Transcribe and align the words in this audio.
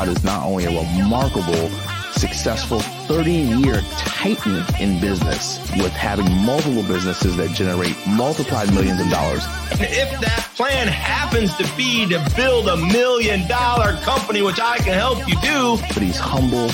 God 0.00 0.16
is 0.16 0.24
not 0.24 0.46
only 0.46 0.64
a 0.64 0.70
remarkable, 0.70 1.68
successful 2.12 2.80
30 2.80 3.32
year 3.32 3.82
titan 3.98 4.64
in 4.80 4.98
business 4.98 5.60
with 5.76 5.92
having 5.92 6.24
multiple 6.42 6.82
businesses 6.84 7.36
that 7.36 7.50
generate 7.50 7.94
multiplied 8.06 8.72
millions 8.72 8.98
of 8.98 9.10
dollars. 9.10 9.44
And 9.72 9.82
if 9.82 10.18
that 10.22 10.48
plan 10.56 10.88
happens 10.88 11.54
to 11.58 11.70
be 11.76 12.06
to 12.08 12.32
build 12.34 12.68
a 12.68 12.78
million 12.78 13.46
dollar 13.46 13.92
company, 13.98 14.40
which 14.40 14.58
I 14.58 14.78
can 14.78 14.94
help 14.94 15.18
you 15.28 15.38
do, 15.42 15.76
but 15.92 16.02
he's 16.02 16.18
humble, 16.18 16.70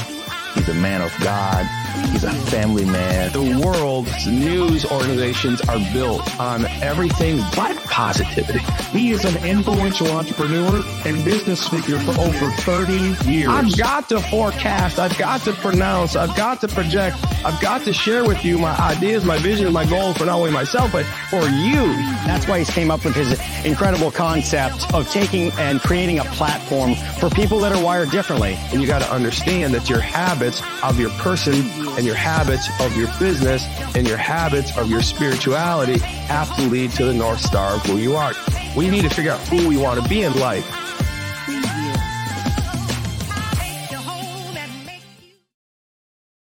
he's 0.55 0.69
a 0.69 0.75
man 0.75 1.03
of 1.03 1.13
God 1.19 1.67
He's 2.11 2.25
a 2.25 2.33
family 2.51 2.85
man. 2.85 3.33
The 3.33 3.61
world's 3.65 4.27
news 4.27 4.85
organizations 4.85 5.61
are 5.63 5.79
built 5.93 6.39
on 6.41 6.65
everything 6.83 7.39
but 7.55 7.77
positivity. 7.85 8.61
He 8.91 9.13
is 9.13 9.25
an 9.25 9.45
influential 9.45 10.11
entrepreneur 10.11 10.83
and 11.05 11.25
business 11.25 11.61
speaker 11.61 11.99
for 12.01 12.19
over 12.21 12.51
30 12.51 13.31
years. 13.31 13.49
I've 13.49 13.77
got 13.77 14.09
to 14.11 14.21
forecast. 14.21 14.99
I've 14.99 15.17
got 15.19 15.41
to 15.43 15.53
pronounce. 15.53 16.17
I've 16.17 16.37
got 16.37 16.61
to 16.63 16.69
project. 16.69 17.17
I've 17.45 17.61
got 17.61 17.83
to 17.83 17.93
share 17.93 18.25
with 18.25 18.45
you 18.45 18.59
my 18.59 18.77
ideas, 18.79 19.25
my 19.25 19.39
vision, 19.39 19.73
my 19.73 19.87
goals 19.87 20.19
for 20.19 20.27
not 20.27 20.37
only 20.37 20.51
myself, 20.51 20.93
but 20.93 21.05
for 21.31 21.43
you. 21.43 21.87
That's 22.27 22.47
why 22.49 22.59
he's 22.59 22.71
came 22.71 22.91
up 22.91 23.05
with 23.05 23.15
his 23.15 23.41
incredible 23.65 24.11
concept 24.11 24.93
of 24.93 25.11
taking 25.11 25.51
and 25.53 25.81
creating 25.81 26.19
a 26.19 26.25
platform 26.25 26.95
for 27.19 27.31
people 27.31 27.59
that 27.61 27.73
are 27.73 27.83
wired 27.83 28.11
differently. 28.11 28.55
And 28.73 28.81
you 28.81 28.87
got 28.87 29.03
to 29.03 29.13
understand 29.13 29.75
that 29.75 29.89
your 29.89 30.01
habits 30.01 30.63
of 30.83 30.99
your 30.99 31.11
person 31.11 31.86
and 31.91 32.05
your 32.05 32.15
habits 32.15 32.69
of 32.81 32.97
your 32.97 33.09
business 33.19 33.65
and 33.95 34.07
your 34.07 34.17
habits 34.17 34.77
of 34.77 34.91
your 34.91 35.03
spirituality 35.03 35.99
have 35.99 36.55
to 36.57 36.63
lead 36.63 36.91
to 36.93 37.05
the 37.05 37.15
North 37.15 37.41
Star 37.41 37.77
of 37.77 37.83
who 37.83 37.97
you 37.97 38.17
are. 38.17 38.33
We 38.77 38.91
need 38.91 39.03
to 39.03 39.11
figure 39.11 39.33
out 39.33 39.41
who 39.49 39.69
we 39.69 39.77
want 39.77 40.03
to 40.03 40.09
be 40.09 40.23
in 40.23 40.39
life. 40.39 40.67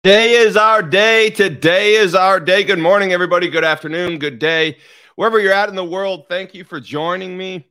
Today 0.05 0.33
is 0.33 0.57
our 0.57 0.83
day. 0.83 1.29
Today 1.31 1.95
is 1.95 2.15
our 2.15 2.41
day. 2.41 2.65
Good 2.65 2.79
morning, 2.79 3.13
everybody. 3.13 3.49
Good 3.49 3.65
afternoon. 3.65 4.19
Good 4.19 4.39
day. 4.39 4.79
Wherever 5.17 5.41
you're 5.41 5.53
at 5.53 5.69
in 5.69 5.75
the 5.75 5.85
world, 5.85 6.27
thank 6.29 6.55
you 6.55 6.65
for 6.65 6.81
joining 6.81 7.37
me. 7.37 7.67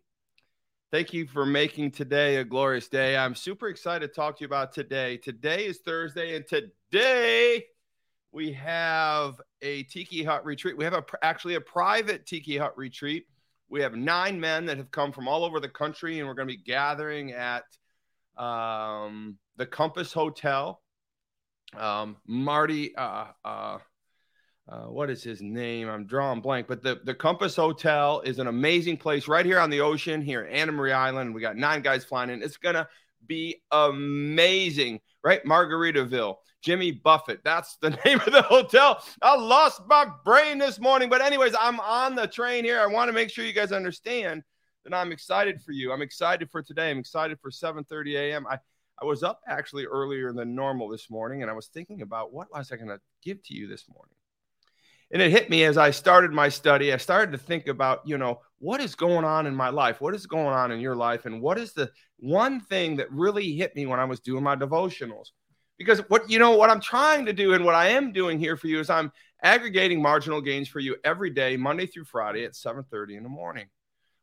Thank 0.91 1.13
you 1.13 1.27
for 1.27 1.45
making 1.45 1.91
today 1.91 2.37
a 2.37 2.43
glorious 2.43 2.87
day. 2.87 3.17
I'm 3.17 3.35
super 3.35 3.69
excited 3.69 4.07
to 4.07 4.13
talk 4.13 4.37
to 4.37 4.41
you 4.41 4.45
about 4.45 4.71
today. 4.71 5.17
Today 5.17 5.65
is 5.65 5.79
Thursday, 5.79 6.35
and 6.35 6.47
today 6.47 6.71
we 6.91 8.53
have 8.53 9.41
a 9.61 9.83
Tiki 9.83 10.23
Hut 10.23 10.45
retreat. 10.45 10.77
We 10.77 10.83
have 10.83 10.93
a, 10.93 11.03
actually 11.21 11.55
a 11.55 11.61
private 11.61 12.25
Tiki 12.25 12.57
Hut 12.57 12.77
retreat. 12.77 13.25
We 13.69 13.81
have 13.81 13.95
nine 13.95 14.39
men 14.39 14.65
that 14.67 14.77
have 14.77 14.91
come 14.91 15.11
from 15.11 15.27
all 15.27 15.43
over 15.43 15.59
the 15.59 15.69
country, 15.69 16.19
and 16.19 16.27
we're 16.27 16.35
going 16.35 16.47
to 16.47 16.53
be 16.53 16.63
gathering 16.63 17.33
at 17.33 17.63
um, 18.37 19.37
the 19.57 19.65
Compass 19.65 20.13
Hotel. 20.13 20.81
Um, 21.75 22.17
Marty, 22.25 22.95
uh, 22.95 23.25
uh, 23.43 23.79
uh, 24.69 24.83
what 24.83 25.09
is 25.09 25.23
his 25.23 25.41
name? 25.41 25.89
I'm 25.89 26.05
drawing 26.05 26.41
blank, 26.41 26.67
but 26.67 26.81
the, 26.81 26.99
the 27.03 27.13
Compass 27.13 27.55
Hotel 27.55 28.21
is 28.21 28.39
an 28.39 28.47
amazing 28.47 28.97
place 28.97 29.27
right 29.27 29.45
here 29.45 29.59
on 29.59 29.69
the 29.69 29.81
ocean 29.81 30.21
here 30.21 30.43
at 30.43 30.53
Anna 30.53 30.71
Maria 30.71 30.95
Island. 30.95 31.33
We 31.33 31.41
got 31.41 31.57
nine 31.57 31.81
guys 31.81 32.05
flying 32.05 32.29
in. 32.29 32.41
It's 32.41 32.57
going 32.57 32.75
to 32.75 32.87
be 33.25 33.61
amazing, 33.71 35.01
right? 35.23 35.43
Margaritaville, 35.43 36.35
Jimmy 36.67 36.91
Buffett. 36.91 37.39
That's 37.45 37.77
the 37.77 37.91
name 38.05 38.19
of 38.19 38.33
the 38.33 38.41
hotel. 38.41 39.01
I 39.21 39.37
lost 39.37 39.83
my 39.87 40.05
brain 40.25 40.57
this 40.57 40.81
morning. 40.81 41.07
But, 41.09 41.21
anyways, 41.21 41.55
I'm 41.57 41.79
on 41.79 42.13
the 42.13 42.27
train 42.27 42.65
here. 42.65 42.81
I 42.81 42.87
want 42.87 43.07
to 43.07 43.13
make 43.13 43.29
sure 43.29 43.45
you 43.45 43.53
guys 43.53 43.71
understand 43.71 44.43
that 44.83 44.93
I'm 44.93 45.13
excited 45.13 45.61
for 45.61 45.71
you. 45.71 45.93
I'm 45.93 46.01
excited 46.01 46.51
for 46.51 46.61
today. 46.61 46.91
I'm 46.91 46.99
excited 46.99 47.39
for 47.39 47.51
7 47.51 47.85
30 47.85 48.17
a.m. 48.17 48.45
I, 48.49 48.59
I 49.01 49.05
was 49.05 49.23
up 49.23 49.39
actually 49.47 49.85
earlier 49.85 50.33
than 50.33 50.55
normal 50.55 50.89
this 50.89 51.09
morning, 51.09 51.41
and 51.41 51.49
I 51.49 51.53
was 51.53 51.67
thinking 51.67 52.01
about 52.01 52.33
what 52.33 52.51
was 52.51 52.69
I 52.69 52.75
going 52.75 52.89
to 52.89 52.99
give 53.23 53.41
to 53.43 53.53
you 53.53 53.69
this 53.69 53.85
morning 53.87 54.15
and 55.11 55.21
it 55.21 55.31
hit 55.31 55.49
me 55.49 55.63
as 55.63 55.77
I 55.77 55.91
started 55.91 56.33
my 56.33 56.49
study. 56.49 56.91
I 56.91 56.97
started 56.97 57.31
to 57.31 57.37
think 57.37 57.69
about, 57.69 58.01
you 58.05 58.17
know, 58.17 58.41
what 58.59 58.81
is 58.81 58.93
going 58.93 59.23
on 59.23 59.47
in 59.47 59.55
my 59.55 59.69
life? 59.69 60.01
What 60.01 60.13
is 60.13 60.25
going 60.25 60.47
on 60.47 60.69
in 60.69 60.81
your 60.81 60.97
life? 60.97 61.25
And 61.25 61.41
what 61.41 61.57
is 61.57 61.71
the 61.71 61.89
one 62.17 62.59
thing 62.59 62.97
that 62.97 63.09
really 63.09 63.53
hit 63.53 63.73
me 63.73 63.85
when 63.85 64.01
I 64.01 64.03
was 64.03 64.19
doing 64.19 64.43
my 64.43 64.57
devotionals? 64.57 65.29
Because 65.77 65.99
what, 66.09 66.29
you 66.29 66.39
know, 66.39 66.55
what 66.55 66.69
I'm 66.69 66.81
trying 66.81 67.25
to 67.27 67.33
do 67.33 67.53
and 67.53 67.63
what 67.63 67.75
I 67.75 67.89
am 67.89 68.11
doing 68.11 68.39
here 68.39 68.57
for 68.57 68.67
you 68.67 68.79
is 68.79 68.89
I'm 68.89 69.11
aggregating 69.43 70.01
marginal 70.01 70.41
gains 70.41 70.67
for 70.67 70.79
you 70.79 70.95
every 71.03 71.29
day, 71.29 71.55
Monday 71.57 71.85
through 71.85 72.05
Friday 72.05 72.45
at 72.45 72.55
7:30 72.55 73.15
in 73.15 73.23
the 73.23 73.29
morning. 73.29 73.67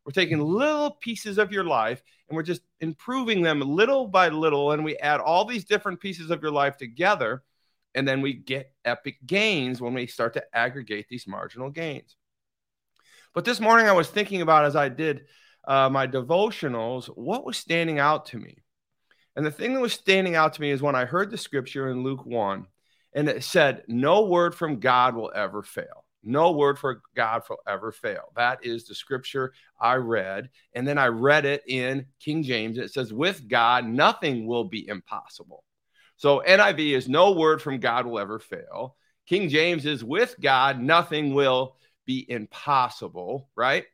We're 0.05 0.11
taking 0.11 0.39
little 0.39 0.91
pieces 0.91 1.37
of 1.37 1.51
your 1.51 1.63
life 1.63 2.03
and 2.29 2.35
we're 2.35 2.43
just 2.43 2.61
improving 2.79 3.41
them 3.41 3.61
little 3.61 4.07
by 4.07 4.29
little. 4.29 4.71
And 4.71 4.83
we 4.83 4.97
add 4.97 5.19
all 5.19 5.45
these 5.45 5.65
different 5.65 5.99
pieces 5.99 6.29
of 6.29 6.43
your 6.43 6.51
life 6.51 6.77
together 6.77 7.43
and 7.95 8.05
then 8.07 8.21
we 8.21 8.33
get 8.33 8.73
epic 8.83 9.17
gains 9.25 9.81
when 9.81 9.93
we 9.93 10.05
start 10.05 10.33
to 10.33 10.43
aggregate 10.53 11.07
these 11.09 11.25
marginal 11.25 11.69
gains. 11.69 12.17
But 13.33 13.45
this 13.45 13.59
morning, 13.59 13.87
I 13.87 13.93
was 13.93 14.09
thinking 14.09 14.41
about 14.41 14.65
as 14.65 14.75
I 14.75 14.89
did 14.89 15.25
uh, 15.65 15.89
my 15.89 16.05
devotionals, 16.05 17.07
what 17.07 17.45
was 17.45 17.57
standing 17.57 17.97
out 17.97 18.27
to 18.27 18.37
me? 18.37 18.57
And 19.35 19.45
the 19.45 19.51
thing 19.51 19.73
that 19.73 19.81
was 19.81 19.93
standing 19.93 20.35
out 20.35 20.53
to 20.53 20.61
me 20.61 20.71
is 20.71 20.81
when 20.81 20.95
I 20.95 21.05
heard 21.05 21.29
the 21.29 21.37
scripture 21.37 21.89
in 21.89 22.03
Luke 22.03 22.25
1, 22.25 22.65
and 23.13 23.29
it 23.29 23.43
said, 23.43 23.83
No 23.87 24.25
word 24.25 24.55
from 24.55 24.79
God 24.79 25.15
will 25.15 25.31
ever 25.35 25.61
fail. 25.61 26.05
No 26.23 26.51
word 26.51 26.79
for 26.79 27.01
God 27.15 27.43
will 27.49 27.59
ever 27.67 27.91
fail. 27.91 28.31
That 28.35 28.65
is 28.65 28.85
the 28.85 28.95
scripture 28.95 29.53
I 29.79 29.95
read. 29.95 30.49
And 30.73 30.87
then 30.87 30.97
I 30.97 31.07
read 31.07 31.45
it 31.45 31.63
in 31.67 32.07
King 32.19 32.43
James. 32.43 32.77
It 32.77 32.91
says, 32.91 33.13
With 33.13 33.47
God, 33.47 33.85
nothing 33.85 34.47
will 34.47 34.65
be 34.65 34.87
impossible. 34.87 35.63
So 36.17 36.41
NIV 36.47 36.95
is 36.95 37.09
no 37.09 37.33
word 37.33 37.61
from 37.61 37.79
God 37.79 38.05
will 38.05 38.19
ever 38.19 38.39
fail. 38.39 38.95
King 39.27 39.49
James 39.49 39.85
is 39.85 40.03
with 40.03 40.35
God, 40.39 40.79
nothing 40.79 41.33
will 41.33 41.75
be 42.05 42.25
impossible, 42.29 43.49
right? 43.55 43.85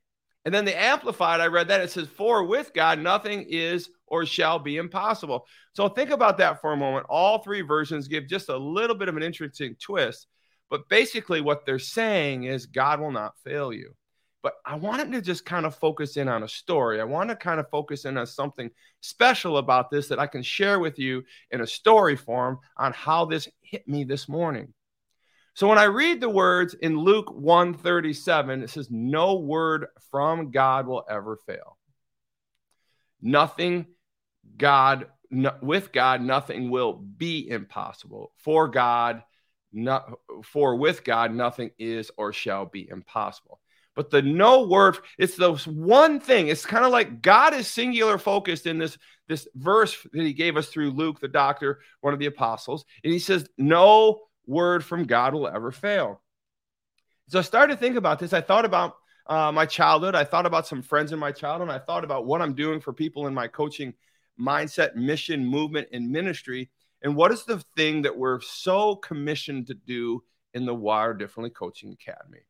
And 0.46 0.54
then 0.54 0.66
the 0.66 0.80
Amplified, 0.80 1.40
I 1.40 1.48
read 1.48 1.68
that 1.70 1.82
it 1.82 1.92
says, 1.92 2.08
For 2.08 2.44
with 2.44 2.74
God, 2.74 3.00
nothing 3.00 3.46
is 3.48 3.90
or 4.12 4.26
shall 4.26 4.60
be 4.60 4.76
impossible. 4.76 5.48
So 5.74 5.88
think 5.88 6.10
about 6.10 6.38
that 6.40 6.60
for 6.60 6.74
a 6.74 6.78
moment. 6.78 7.06
All 7.10 7.40
three 7.40 7.62
versions 7.62 8.10
give 8.10 8.28
just 8.28 8.50
a 8.50 8.58
little 8.58 8.96
bit 8.96 9.08
of 9.08 9.16
an 9.16 9.24
interesting 9.24 9.76
twist. 9.80 10.28
But 10.70 10.88
basically, 10.90 11.40
what 11.40 11.66
they're 11.66 11.80
saying 11.80 12.44
is 12.44 12.66
God 12.66 13.00
will 13.00 13.12
not 13.12 13.40
fail 13.44 13.72
you. 13.72 13.96
But 14.44 14.56
I 14.66 14.76
wanted 14.76 15.14
to 15.14 15.22
just 15.22 15.46
kind 15.46 15.66
of 15.66 15.76
focus 15.76 16.18
in 16.18 16.28
on 16.28 16.44
a 16.44 16.48
story. 16.48 17.00
I 17.00 17.06
want 17.06 17.30
to 17.30 17.36
kind 17.36 17.60
of 17.60 17.70
focus 17.70 18.04
in 18.04 18.18
on 18.18 18.28
something 18.28 18.70
special 19.00 19.58
about 19.58 19.90
this 19.90 20.10
that 20.10 20.20
I 20.20 20.28
can 20.28 20.44
share 20.44 20.80
with 20.80 21.00
you 21.00 21.24
in 21.52 21.62
a 21.62 21.68
story 21.68 22.18
form 22.18 22.60
on 22.76 22.92
how 22.92 23.26
this 23.26 23.48
hit 23.62 23.88
me 23.88 24.04
this 24.04 24.28
morning. 24.28 24.74
So 25.54 25.68
when 25.68 25.78
I 25.78 25.84
read 25.84 26.20
the 26.20 26.30
words 26.30 26.74
in 26.74 26.98
Luke 26.98 27.32
137, 27.32 28.64
it 28.64 28.70
says, 28.70 28.90
No 28.90 29.36
word 29.36 29.88
from 30.10 30.52
God 30.52 30.88
will 30.88 31.06
ever 31.10 31.38
fail. 31.46 31.78
Nothing 33.22 33.86
God, 34.58 35.08
no, 35.30 35.56
with 35.62 35.92
God, 35.92 36.22
nothing 36.22 36.70
will 36.70 36.94
be 36.94 37.50
impossible. 37.50 38.32
For 38.38 38.68
God, 38.68 39.24
not, 39.74 40.12
for 40.44 40.76
with 40.76 41.04
God, 41.04 41.34
nothing 41.34 41.72
is 41.80 42.12
or 42.18 42.34
shall 42.34 42.66
be 42.66 42.88
impossible. 42.90 43.60
But 43.96 44.10
the 44.10 44.22
no 44.22 44.68
word, 44.68 44.98
it's 45.18 45.36
those 45.36 45.68
one 45.68 46.20
thing. 46.20 46.48
It's 46.48 46.66
kind 46.66 46.86
of 46.86 46.92
like 46.92 47.22
God 47.22 47.54
is 47.54 47.68
singular 47.68 48.18
focused 48.18 48.66
in 48.66 48.78
this, 48.78 48.98
this 49.28 49.48
verse 49.56 49.98
that 50.14 50.24
he 50.24 50.34
gave 50.34 50.56
us 50.56 50.70
through 50.70 50.92
Luke, 50.92 51.20
the 51.20 51.28
doctor, 51.28 51.80
one 52.00 52.14
of 52.14 52.20
the 52.20 52.26
apostles. 52.28 52.86
And 53.04 53.12
he 53.12 53.20
says, 53.20 53.48
No 53.58 54.22
word 54.46 54.84
from 54.84 55.04
God 55.04 55.34
will 55.34 55.48
ever 55.48 55.72
fail. 55.72 56.22
So 57.28 57.40
I 57.40 57.44
started 57.44 57.74
to 57.74 57.80
think 57.80 57.98
about 57.98 58.20
this. 58.20 58.34
I 58.34 58.42
thought 58.42 58.66
about 58.66 58.96
uh, 59.28 59.52
my 59.52 59.66
childhood. 59.66 60.16
I 60.16 60.24
thought 60.24 60.46
about 60.46 60.68
some 60.68 60.82
friends 60.82 61.12
in 61.12 61.20
my 61.20 61.32
childhood. 61.32 61.70
I 61.70 61.80
thought 61.80 62.04
about 62.04 62.26
what 62.26 62.42
I'm 62.42 62.54
doing 62.54 62.80
for 62.80 62.94
people 62.94 63.28
in 63.28 63.34
my 63.34 63.48
coaching 63.48 63.94
mindset, 64.40 64.96
mission, 64.96 65.46
movement, 65.46 65.88
and 65.92 66.10
ministry. 66.10 66.70
And 67.02 67.16
what 67.16 67.32
is 67.32 67.46
the 67.46 67.64
thing 67.76 68.04
that 68.04 68.18
we're 68.18 68.42
so 68.42 68.96
commissioned 68.96 69.68
to 69.68 69.74
do 69.74 70.24
in 70.54 70.66
the 70.66 70.76
Wired 70.76 71.20
Differently 71.20 71.50
Coaching 71.50 71.92
Academy? 71.94 72.42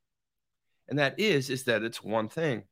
and 0.91 0.99
that 0.99 1.19
is 1.19 1.49
is 1.49 1.63
that 1.63 1.81
it's 1.81 2.03
one 2.03 2.29
thing. 2.29 2.63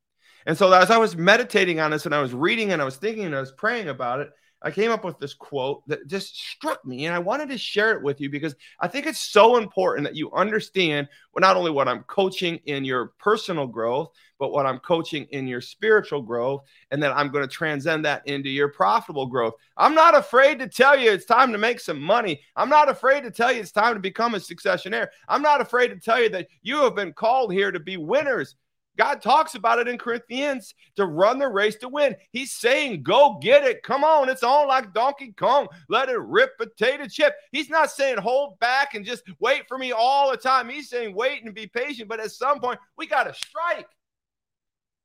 And 0.46 0.58
so 0.58 0.72
as 0.72 0.92
I 0.92 0.98
was 0.98 1.16
meditating 1.16 1.80
on 1.80 1.92
this 1.92 2.06
and 2.06 2.14
I 2.14 2.22
was 2.22 2.34
reading 2.34 2.72
and 2.72 2.82
I 2.82 2.86
was 2.86 2.98
thinking 2.98 3.26
and 3.26 3.36
I 3.36 3.40
was 3.40 3.52
praying 3.54 3.88
about 3.88 4.20
it, 4.20 4.30
I 4.62 4.72
came 4.72 4.92
up 4.92 5.06
with 5.06 5.20
this 5.20 5.34
quote 5.34 5.88
that 5.88 6.08
just 6.08 6.38
struck 6.38 6.86
me, 6.86 7.06
and 7.06 7.16
I 7.16 7.20
wanted 7.20 7.50
to 7.50 7.58
share 7.58 7.94
it 7.94 8.02
with 8.02 8.20
you 8.20 8.30
because 8.30 8.56
I 8.80 8.88
think 8.88 9.06
it's 9.06 9.20
so 9.20 9.58
important 9.58 10.06
that 10.06 10.16
you 10.16 10.32
understand 10.32 11.08
well, 11.34 11.42
not 11.42 11.56
only 11.56 11.72
what 11.72 11.88
I'm 11.88 12.04
coaching 12.04 12.60
in 12.66 12.84
your 12.84 13.14
personal 13.20 13.68
growth, 13.68 14.10
but 14.38 14.52
what 14.52 14.66
I'm 14.66 14.80
coaching 14.80 15.26
in 15.32 15.48
your 15.48 15.62
spiritual 15.62 16.22
growth, 16.22 16.64
and 16.92 17.02
then 17.02 17.12
I'm 17.12 17.30
going 17.30 17.48
to 17.48 17.54
transcend 17.54 18.06
that 18.06 18.28
into 18.28 18.50
your 18.50 18.70
profitable 18.70 19.28
growth. 19.28 19.54
I'm 19.78 19.96
not 19.96 20.16
afraid 20.16 20.60
to 20.60 20.68
tell 20.68 20.98
you 20.98 21.12
it's 21.12 21.26
time 21.26 21.52
to 21.52 21.58
make 21.58 21.80
some 21.80 22.02
money. 22.02 22.42
I'm 22.56 22.70
not 22.70 22.90
afraid 22.90 23.24
to 23.24 23.32
tell 23.32 23.52
you 23.52 23.62
it's 23.62 23.72
time 23.72 23.94
to 23.94 24.00
become 24.00 24.36
a 24.36 24.40
successionaire. 24.40 25.08
I'm 25.28 25.42
not 25.42 25.62
afraid 25.62 25.90
to 25.90 25.98
tell 25.98 26.22
you 26.22 26.30
that 26.30 26.48
you 26.62 26.78
have 26.84 26.96
been 26.96 27.14
called 27.14 27.54
here 27.54 27.72
to 27.72 27.80
be 27.80 27.98
winners 27.98 28.56
God 29.00 29.22
talks 29.22 29.56
about 29.56 29.80
it 29.80 29.88
in 29.88 29.98
Corinthians 29.98 30.76
to 30.98 31.06
run 31.06 31.40
the 31.40 31.48
race 31.48 31.78
to 31.78 31.88
win. 31.88 32.18
He's 32.34 32.52
saying, 32.52 33.02
go 33.02 33.40
get 33.42 33.64
it. 33.64 33.82
Come 33.82 34.04
on. 34.04 34.28
It's 34.28 34.44
on 34.44 34.68
like 34.68 34.94
Donkey 34.94 35.32
Kong. 35.38 35.70
Let 35.88 36.10
it 36.10 36.20
rip 36.20 36.58
potato 36.58 37.06
chip. 37.08 37.34
He's 37.54 37.70
not 37.70 37.92
saying 37.92 38.18
hold 38.18 38.60
back 38.60 38.96
and 38.96 39.06
just 39.06 39.24
wait 39.40 39.70
for 39.70 39.78
me 39.78 39.94
all 39.94 40.30
the 40.30 40.36
time. 40.36 40.68
He's 40.68 40.90
saying 40.90 41.16
wait 41.16 41.46
and 41.46 41.56
be 41.56 41.66
patient. 41.66 42.10
But 42.10 42.20
at 42.20 42.32
some 42.32 42.60
point, 42.60 42.78
we 42.98 43.08
got 43.08 43.24
to 43.24 43.34
strike 43.34 43.88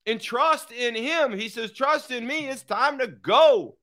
and 0.07 0.21
trust 0.21 0.73
in 0.73 0.97
Him. 0.97 1.33
He 1.33 1.49
says, 1.49 1.71
trust 1.71 2.11
in 2.11 2.27
me. 2.27 2.49
It's 2.49 2.65
time 2.65 2.99
to 2.99 3.07
go. 3.07 3.77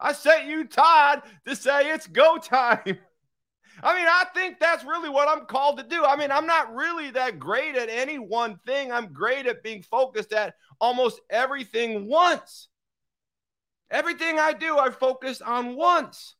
I 0.00 0.14
set 0.14 0.46
you, 0.46 0.64
Todd, 0.64 1.24
to 1.46 1.54
say 1.54 1.92
it's 1.92 2.06
go 2.06 2.38
time. 2.42 2.98
I 3.82 3.96
mean, 3.96 4.06
I 4.08 4.24
think 4.34 4.58
that's 4.58 4.84
really 4.84 5.08
what 5.08 5.28
I'm 5.28 5.46
called 5.46 5.78
to 5.78 5.84
do. 5.84 6.04
I 6.04 6.16
mean, 6.16 6.30
I'm 6.30 6.46
not 6.46 6.74
really 6.74 7.10
that 7.12 7.38
great 7.38 7.76
at 7.76 7.88
any 7.88 8.18
one 8.18 8.58
thing. 8.66 8.90
I'm 8.90 9.12
great 9.12 9.46
at 9.46 9.62
being 9.62 9.82
focused 9.82 10.32
at 10.32 10.54
almost 10.80 11.20
everything 11.30 12.08
once. 12.08 12.68
Everything 13.90 14.38
I 14.38 14.52
do, 14.52 14.78
I 14.78 14.90
focus 14.90 15.40
on 15.40 15.76
once. 15.76 16.34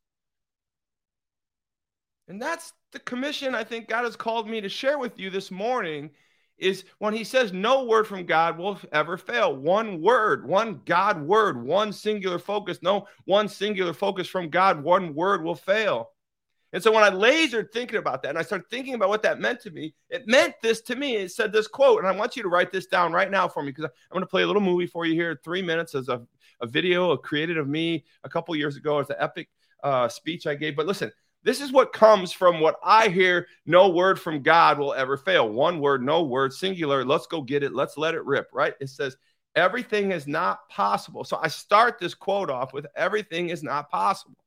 And 2.27 2.41
that's 2.41 2.73
the 2.91 2.99
commission 2.99 3.53
I 3.53 3.63
think 3.63 3.87
God 3.87 4.05
has 4.05 4.15
called 4.15 4.49
me 4.49 4.61
to 4.61 4.69
share 4.69 4.97
with 4.97 5.19
you 5.19 5.29
this 5.29 5.51
morning 5.51 6.11
is 6.57 6.85
when 6.99 7.13
he 7.13 7.23
says 7.23 7.51
no 7.51 7.83
word 7.83 8.07
from 8.07 8.25
God 8.25 8.57
will 8.57 8.79
ever 8.91 9.17
fail. 9.17 9.55
One 9.55 10.01
word, 10.01 10.47
one 10.47 10.81
God 10.85 11.21
word, 11.21 11.61
one 11.61 11.91
singular 11.91 12.39
focus. 12.39 12.79
No, 12.81 13.07
one 13.25 13.49
singular 13.49 13.93
focus 13.93 14.27
from 14.27 14.49
God, 14.49 14.83
one 14.83 15.13
word 15.13 15.43
will 15.43 15.55
fail. 15.55 16.12
And 16.73 16.81
so 16.81 16.91
when 16.91 17.03
I 17.03 17.11
lasered 17.11 17.71
thinking 17.71 17.99
about 17.99 18.23
that 18.23 18.29
and 18.29 18.37
I 18.37 18.41
started 18.41 18.67
thinking 18.69 18.95
about 18.95 19.09
what 19.09 19.21
that 19.21 19.39
meant 19.39 19.61
to 19.61 19.71
me, 19.71 19.93
it 20.09 20.27
meant 20.27 20.55
this 20.61 20.81
to 20.81 20.95
me. 20.95 21.15
It 21.15 21.31
said 21.31 21.53
this 21.53 21.67
quote, 21.67 21.99
and 21.99 22.07
I 22.07 22.11
want 22.11 22.35
you 22.35 22.41
to 22.41 22.49
write 22.49 22.71
this 22.71 22.87
down 22.87 23.13
right 23.13 23.29
now 23.29 23.47
for 23.47 23.61
me 23.61 23.71
because 23.71 23.85
I'm 23.85 23.91
going 24.11 24.23
to 24.23 24.27
play 24.27 24.41
a 24.41 24.47
little 24.47 24.61
movie 24.61 24.87
for 24.87 25.05
you 25.05 25.13
here, 25.13 25.39
three 25.43 25.61
minutes 25.61 25.93
as 25.93 26.09
a, 26.09 26.21
a 26.61 26.67
video 26.67 27.15
created 27.15 27.59
of 27.59 27.69
me 27.69 28.05
a 28.23 28.29
couple 28.29 28.55
years 28.55 28.75
ago. 28.75 28.97
It's 28.99 29.11
an 29.11 29.17
epic 29.19 29.49
uh, 29.83 30.07
speech 30.07 30.47
I 30.47 30.55
gave. 30.55 30.75
But 30.75 30.87
listen, 30.87 31.11
this 31.43 31.61
is 31.61 31.71
what 31.71 31.93
comes 31.93 32.31
from 32.31 32.59
what 32.59 32.77
I 32.83 33.09
hear 33.09 33.47
no 33.67 33.89
word 33.89 34.19
from 34.19 34.41
God 34.41 34.79
will 34.79 34.93
ever 34.93 35.15
fail. 35.15 35.49
One 35.49 35.79
word, 35.79 36.03
no 36.03 36.23
word, 36.23 36.53
singular. 36.53 37.05
Let's 37.05 37.27
go 37.27 37.41
get 37.41 37.63
it. 37.63 37.73
Let's 37.73 37.97
let 37.97 38.15
it 38.15 38.25
rip, 38.25 38.49
right? 38.51 38.73
It 38.79 38.89
says, 38.89 39.15
everything 39.55 40.11
is 40.11 40.25
not 40.25 40.67
possible. 40.69 41.23
So 41.23 41.37
I 41.39 41.49
start 41.49 41.99
this 41.99 42.15
quote 42.15 42.49
off 42.49 42.73
with 42.73 42.87
everything 42.95 43.49
is 43.49 43.61
not 43.61 43.91
possible. 43.91 44.37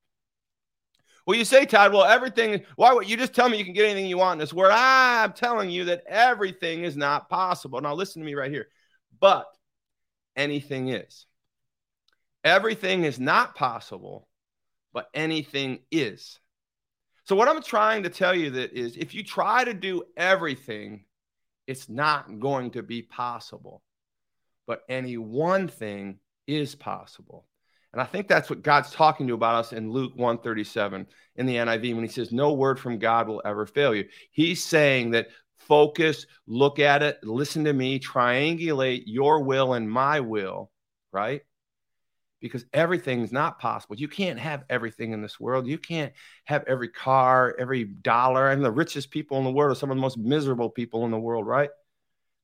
Well, 1.26 1.36
you 1.36 1.44
say, 1.44 1.66
Todd, 1.66 1.92
well, 1.92 2.04
everything, 2.04 2.62
why 2.76 2.92
would 2.92 3.10
you 3.10 3.16
just 3.16 3.34
tell 3.34 3.48
me 3.48 3.58
you 3.58 3.64
can 3.64 3.74
get 3.74 3.86
anything 3.86 4.06
you 4.06 4.18
want 4.18 4.34
in 4.34 4.38
this 4.38 4.54
world? 4.54 4.72
I'm 4.74 5.32
telling 5.32 5.70
you 5.70 5.86
that 5.86 6.04
everything 6.06 6.84
is 6.84 6.96
not 6.96 7.28
possible. 7.28 7.80
Now, 7.80 7.94
listen 7.94 8.22
to 8.22 8.26
me 8.26 8.34
right 8.34 8.50
here. 8.50 8.68
But 9.18 9.46
anything 10.36 10.88
is. 10.88 11.26
Everything 12.44 13.02
is 13.02 13.18
not 13.18 13.56
possible, 13.56 14.28
but 14.92 15.08
anything 15.14 15.80
is. 15.90 16.38
So, 17.24 17.34
what 17.34 17.48
I'm 17.48 17.60
trying 17.60 18.04
to 18.04 18.08
tell 18.08 18.34
you 18.34 18.50
that 18.50 18.72
is 18.72 18.96
if 18.96 19.12
you 19.12 19.24
try 19.24 19.64
to 19.64 19.74
do 19.74 20.04
everything, 20.16 21.06
it's 21.66 21.88
not 21.88 22.38
going 22.38 22.70
to 22.72 22.84
be 22.84 23.02
possible. 23.02 23.82
But 24.68 24.82
any 24.88 25.16
one 25.16 25.66
thing 25.66 26.20
is 26.46 26.76
possible. 26.76 27.46
And 27.96 28.02
I 28.02 28.04
think 28.04 28.28
that's 28.28 28.50
what 28.50 28.60
God's 28.62 28.90
talking 28.90 29.26
to 29.26 29.32
about 29.32 29.54
us 29.54 29.72
in 29.72 29.90
Luke 29.90 30.12
137 30.16 31.06
in 31.36 31.46
the 31.46 31.56
NIV 31.56 31.94
when 31.94 32.04
he 32.04 32.10
says, 32.10 32.30
No 32.30 32.52
word 32.52 32.78
from 32.78 32.98
God 32.98 33.26
will 33.26 33.40
ever 33.42 33.64
fail 33.64 33.94
you. 33.94 34.04
He's 34.32 34.62
saying 34.62 35.12
that 35.12 35.28
focus, 35.56 36.26
look 36.46 36.78
at 36.78 37.02
it, 37.02 37.18
listen 37.22 37.64
to 37.64 37.72
me, 37.72 37.98
triangulate 37.98 39.04
your 39.06 39.42
will 39.42 39.72
and 39.72 39.90
my 39.90 40.20
will, 40.20 40.70
right? 41.10 41.40
Because 42.38 42.66
everything's 42.74 43.32
not 43.32 43.58
possible. 43.58 43.96
You 43.96 44.08
can't 44.08 44.38
have 44.38 44.64
everything 44.68 45.12
in 45.12 45.22
this 45.22 45.40
world. 45.40 45.66
You 45.66 45.78
can't 45.78 46.12
have 46.44 46.64
every 46.66 46.88
car, 46.88 47.56
every 47.58 47.84
dollar. 47.84 48.50
And 48.50 48.62
the 48.62 48.70
richest 48.70 49.10
people 49.10 49.38
in 49.38 49.44
the 49.44 49.50
world 49.50 49.72
are 49.72 49.80
some 49.80 49.90
of 49.90 49.96
the 49.96 50.02
most 50.02 50.18
miserable 50.18 50.68
people 50.68 51.06
in 51.06 51.10
the 51.10 51.18
world, 51.18 51.46
right? 51.46 51.70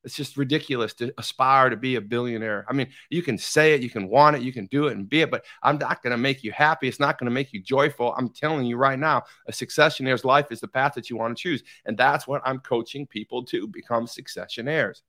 It's 0.05 0.17
just 0.17 0.37
ridiculous 0.37 0.95
to 0.95 1.13
aspire 1.19 1.71
to 1.71 1.77
be 1.77 1.97
a 1.97 2.01
billionaire. 2.01 2.65
I 2.69 2.73
mean, 2.73 2.89
you 3.11 3.23
can 3.23 3.39
say 3.39 3.75
it, 3.75 3.83
you 3.83 3.91
can 3.91 4.09
want 4.09 4.37
it, 4.37 4.43
you 4.43 4.53
can 4.53 4.67
do 4.67 4.89
it 4.89 4.97
and 4.97 5.09
be 5.09 5.21
it, 5.21 5.31
but 5.31 5.45
I'm 5.63 5.79
not 5.79 6.03
going 6.03 6.11
to 6.11 6.17
make 6.17 6.43
you 6.43 6.53
happy. 6.53 6.89
It's 6.89 7.01
not 7.01 7.19
going 7.19 7.27
to 7.27 7.35
make 7.35 7.53
you 7.53 7.61
joyful. 7.61 8.15
I'm 8.17 8.29
telling 8.29 8.67
you 8.67 8.77
right 8.77 8.99
now, 8.99 9.23
a 9.47 9.53
successionaire's 9.53 10.25
life 10.25 10.51
is 10.51 10.61
the 10.61 10.69
path 10.69 10.95
that 10.95 11.09
you 11.09 11.17
want 11.17 11.37
to 11.37 11.41
choose. 11.41 11.63
And 11.87 11.97
that's 11.97 12.27
what 12.27 12.43
I'm 12.45 12.59
coaching 12.59 13.07
people 13.07 13.45
to 13.47 13.67
become 13.69 14.07
successionaires. 14.07 15.03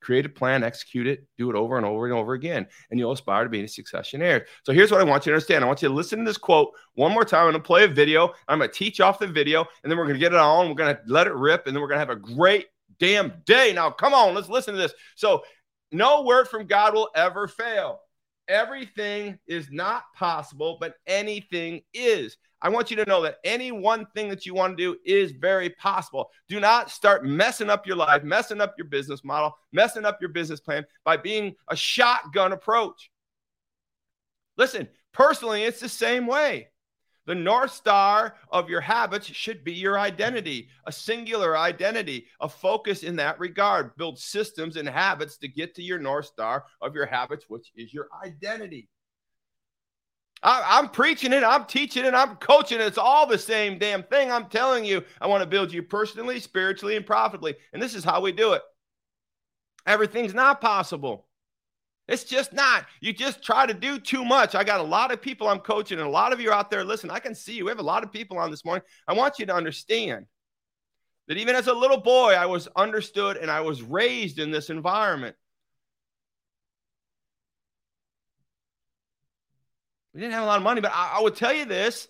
Create 0.00 0.26
a 0.26 0.28
plan, 0.28 0.62
execute 0.62 1.06
it, 1.06 1.26
do 1.38 1.48
it 1.48 1.56
over 1.56 1.78
and 1.78 1.86
over 1.86 2.04
and 2.04 2.12
over 2.12 2.34
again, 2.34 2.66
and 2.90 3.00
you'll 3.00 3.12
aspire 3.12 3.44
to 3.44 3.48
being 3.48 3.64
a 3.64 3.66
successionaire. 3.66 4.42
So 4.62 4.74
here's 4.74 4.90
what 4.90 5.00
I 5.00 5.04
want 5.04 5.24
you 5.24 5.30
to 5.30 5.36
understand. 5.36 5.64
I 5.64 5.66
want 5.66 5.80
you 5.80 5.88
to 5.88 5.94
listen 5.94 6.18
to 6.18 6.24
this 6.26 6.36
quote 6.36 6.72
one 6.92 7.12
more 7.12 7.24
time. 7.24 7.46
I'm 7.46 7.52
going 7.52 7.62
to 7.62 7.66
play 7.66 7.84
a 7.84 7.88
video. 7.88 8.34
I'm 8.46 8.58
going 8.58 8.68
to 8.68 8.76
teach 8.76 9.00
off 9.00 9.18
the 9.18 9.26
video, 9.26 9.64
and 9.82 9.90
then 9.90 9.96
we're 9.96 10.04
going 10.04 10.16
to 10.16 10.20
get 10.20 10.34
it 10.34 10.38
on. 10.38 10.68
We're 10.68 10.74
going 10.74 10.94
to 10.94 11.00
let 11.06 11.26
it 11.26 11.32
rip, 11.32 11.66
and 11.66 11.74
then 11.74 11.80
we're 11.80 11.88
going 11.88 12.00
to 12.00 12.06
have 12.06 12.10
a 12.10 12.20
great 12.20 12.66
damn 12.98 13.42
day. 13.46 13.72
Now, 13.72 13.90
come 13.90 14.14
on, 14.14 14.34
let's 14.34 14.48
listen 14.48 14.74
to 14.74 14.80
this. 14.80 14.94
So, 15.16 15.44
no 15.92 16.22
word 16.22 16.48
from 16.48 16.66
God 16.66 16.94
will 16.94 17.10
ever 17.14 17.46
fail. 17.46 18.00
Everything 18.48 19.38
is 19.46 19.70
not 19.70 20.04
possible, 20.14 20.76
but 20.80 20.94
anything 21.06 21.82
is. 21.94 22.36
I 22.60 22.68
want 22.70 22.90
you 22.90 22.96
to 22.96 23.04
know 23.04 23.22
that 23.22 23.38
any 23.44 23.72
one 23.72 24.06
thing 24.14 24.28
that 24.30 24.46
you 24.46 24.54
want 24.54 24.76
to 24.76 24.82
do 24.82 24.98
is 25.04 25.32
very 25.32 25.70
possible. 25.70 26.30
Do 26.48 26.60
not 26.60 26.90
start 26.90 27.24
messing 27.24 27.70
up 27.70 27.86
your 27.86 27.96
life, 27.96 28.22
messing 28.22 28.60
up 28.60 28.74
your 28.78 28.86
business 28.86 29.22
model, 29.22 29.54
messing 29.72 30.04
up 30.04 30.18
your 30.20 30.30
business 30.30 30.60
plan 30.60 30.84
by 31.04 31.16
being 31.16 31.54
a 31.68 31.76
shotgun 31.76 32.52
approach. 32.52 33.10
Listen, 34.56 34.88
personally, 35.12 35.64
it's 35.64 35.80
the 35.80 35.88
same 35.88 36.26
way. 36.26 36.68
The 37.26 37.34
North 37.34 37.72
Star 37.72 38.36
of 38.50 38.68
your 38.68 38.82
habits 38.82 39.26
should 39.26 39.64
be 39.64 39.72
your 39.72 39.98
identity, 39.98 40.68
a 40.86 40.92
singular 40.92 41.56
identity, 41.56 42.26
a 42.40 42.48
focus 42.48 43.02
in 43.02 43.16
that 43.16 43.40
regard. 43.40 43.96
Build 43.96 44.18
systems 44.18 44.76
and 44.76 44.88
habits 44.88 45.38
to 45.38 45.48
get 45.48 45.74
to 45.76 45.82
your 45.82 45.98
North 45.98 46.26
Star 46.26 46.64
of 46.82 46.94
your 46.94 47.06
habits, 47.06 47.46
which 47.48 47.72
is 47.76 47.94
your 47.94 48.08
identity. 48.22 48.88
I, 50.42 50.78
am 50.78 50.90
preaching 50.90 51.32
it, 51.32 51.42
I'm 51.42 51.64
teaching 51.64 52.04
it, 52.04 52.12
I'm 52.12 52.36
coaching 52.36 52.78
it. 52.78 52.86
It's 52.86 52.98
all 52.98 53.26
the 53.26 53.38
same 53.38 53.78
damn 53.78 54.02
thing. 54.02 54.30
I'm 54.30 54.50
telling 54.50 54.84
you, 54.84 55.02
I 55.18 55.26
want 55.26 55.42
to 55.42 55.48
build 55.48 55.72
you 55.72 55.82
personally, 55.82 56.38
spiritually, 56.38 56.96
and 56.96 57.06
profitably. 57.06 57.54
And 57.72 57.80
this 57.80 57.94
is 57.94 58.04
how 58.04 58.20
we 58.20 58.32
do 58.32 58.52
it. 58.52 58.62
Everything's 59.86 60.34
not 60.34 60.60
possible. 60.60 61.26
It's 62.06 62.24
just 62.24 62.52
not. 62.52 62.86
You 63.00 63.12
just 63.12 63.42
try 63.42 63.64
to 63.64 63.72
do 63.72 63.98
too 63.98 64.24
much. 64.24 64.54
I 64.54 64.62
got 64.62 64.80
a 64.80 64.84
lot 64.84 65.10
of 65.10 65.22
people 65.22 65.48
I'm 65.48 65.60
coaching, 65.60 65.98
and 65.98 66.06
a 66.06 66.10
lot 66.10 66.32
of 66.32 66.40
you 66.40 66.52
out 66.52 66.70
there. 66.70 66.84
Listen, 66.84 67.10
I 67.10 67.18
can 67.18 67.34
see 67.34 67.54
you. 67.54 67.64
We 67.64 67.70
have 67.70 67.78
a 67.78 67.82
lot 67.82 68.04
of 68.04 68.12
people 68.12 68.38
on 68.38 68.50
this 68.50 68.64
morning. 68.64 68.84
I 69.08 69.14
want 69.14 69.38
you 69.38 69.46
to 69.46 69.54
understand 69.54 70.26
that 71.28 71.38
even 71.38 71.56
as 71.56 71.66
a 71.66 71.72
little 71.72 72.00
boy, 72.00 72.34
I 72.34 72.46
was 72.46 72.68
understood 72.76 73.38
and 73.38 73.50
I 73.50 73.62
was 73.62 73.82
raised 73.82 74.38
in 74.38 74.50
this 74.50 74.68
environment. 74.68 75.34
We 80.12 80.20
didn't 80.20 80.34
have 80.34 80.44
a 80.44 80.46
lot 80.46 80.58
of 80.58 80.62
money, 80.62 80.80
but 80.80 80.92
I, 80.94 81.14
I 81.18 81.22
would 81.22 81.34
tell 81.34 81.52
you 81.52 81.64
this 81.64 82.08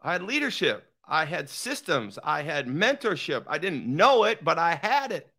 I 0.00 0.12
had 0.12 0.22
leadership, 0.22 0.90
I 1.04 1.24
had 1.24 1.48
systems, 1.48 2.18
I 2.22 2.42
had 2.42 2.66
mentorship. 2.66 3.44
I 3.46 3.58
didn't 3.58 3.86
know 3.86 4.24
it, 4.24 4.42
but 4.42 4.58
I 4.58 4.74
had 4.74 5.12
it. 5.12 5.30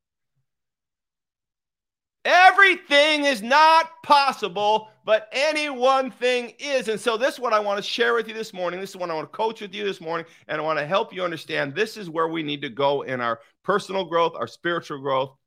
Everything 2.27 3.23
is 3.23 3.41
not 3.41 4.03
possible, 4.03 4.89
but 5.05 5.29
any 5.31 5.69
one 5.69 6.11
thing 6.11 6.51
is. 6.59 6.89
And 6.89 6.99
so, 6.99 7.15
this 7.15 7.35
is 7.35 7.39
what 7.39 7.53
I 7.53 7.59
want 7.59 7.77
to 7.77 7.81
share 7.81 8.13
with 8.15 8.27
you 8.27 8.33
this 8.33 8.53
morning. 8.53 8.81
This 8.81 8.89
is 8.89 8.97
what 8.97 9.09
I 9.09 9.13
want 9.13 9.31
to 9.31 9.37
coach 9.37 9.61
with 9.61 9.73
you 9.73 9.85
this 9.85 10.01
morning. 10.01 10.25
And 10.49 10.59
I 10.59 10.63
want 10.63 10.77
to 10.77 10.85
help 10.85 11.13
you 11.13 11.23
understand 11.23 11.73
this 11.73 11.95
is 11.95 12.09
where 12.09 12.27
we 12.27 12.43
need 12.43 12.61
to 12.63 12.69
go 12.69 13.03
in 13.03 13.21
our 13.21 13.39
personal 13.63 14.03
growth, 14.03 14.33
our 14.35 14.45
spiritual 14.45 14.99
growth, 14.99 15.37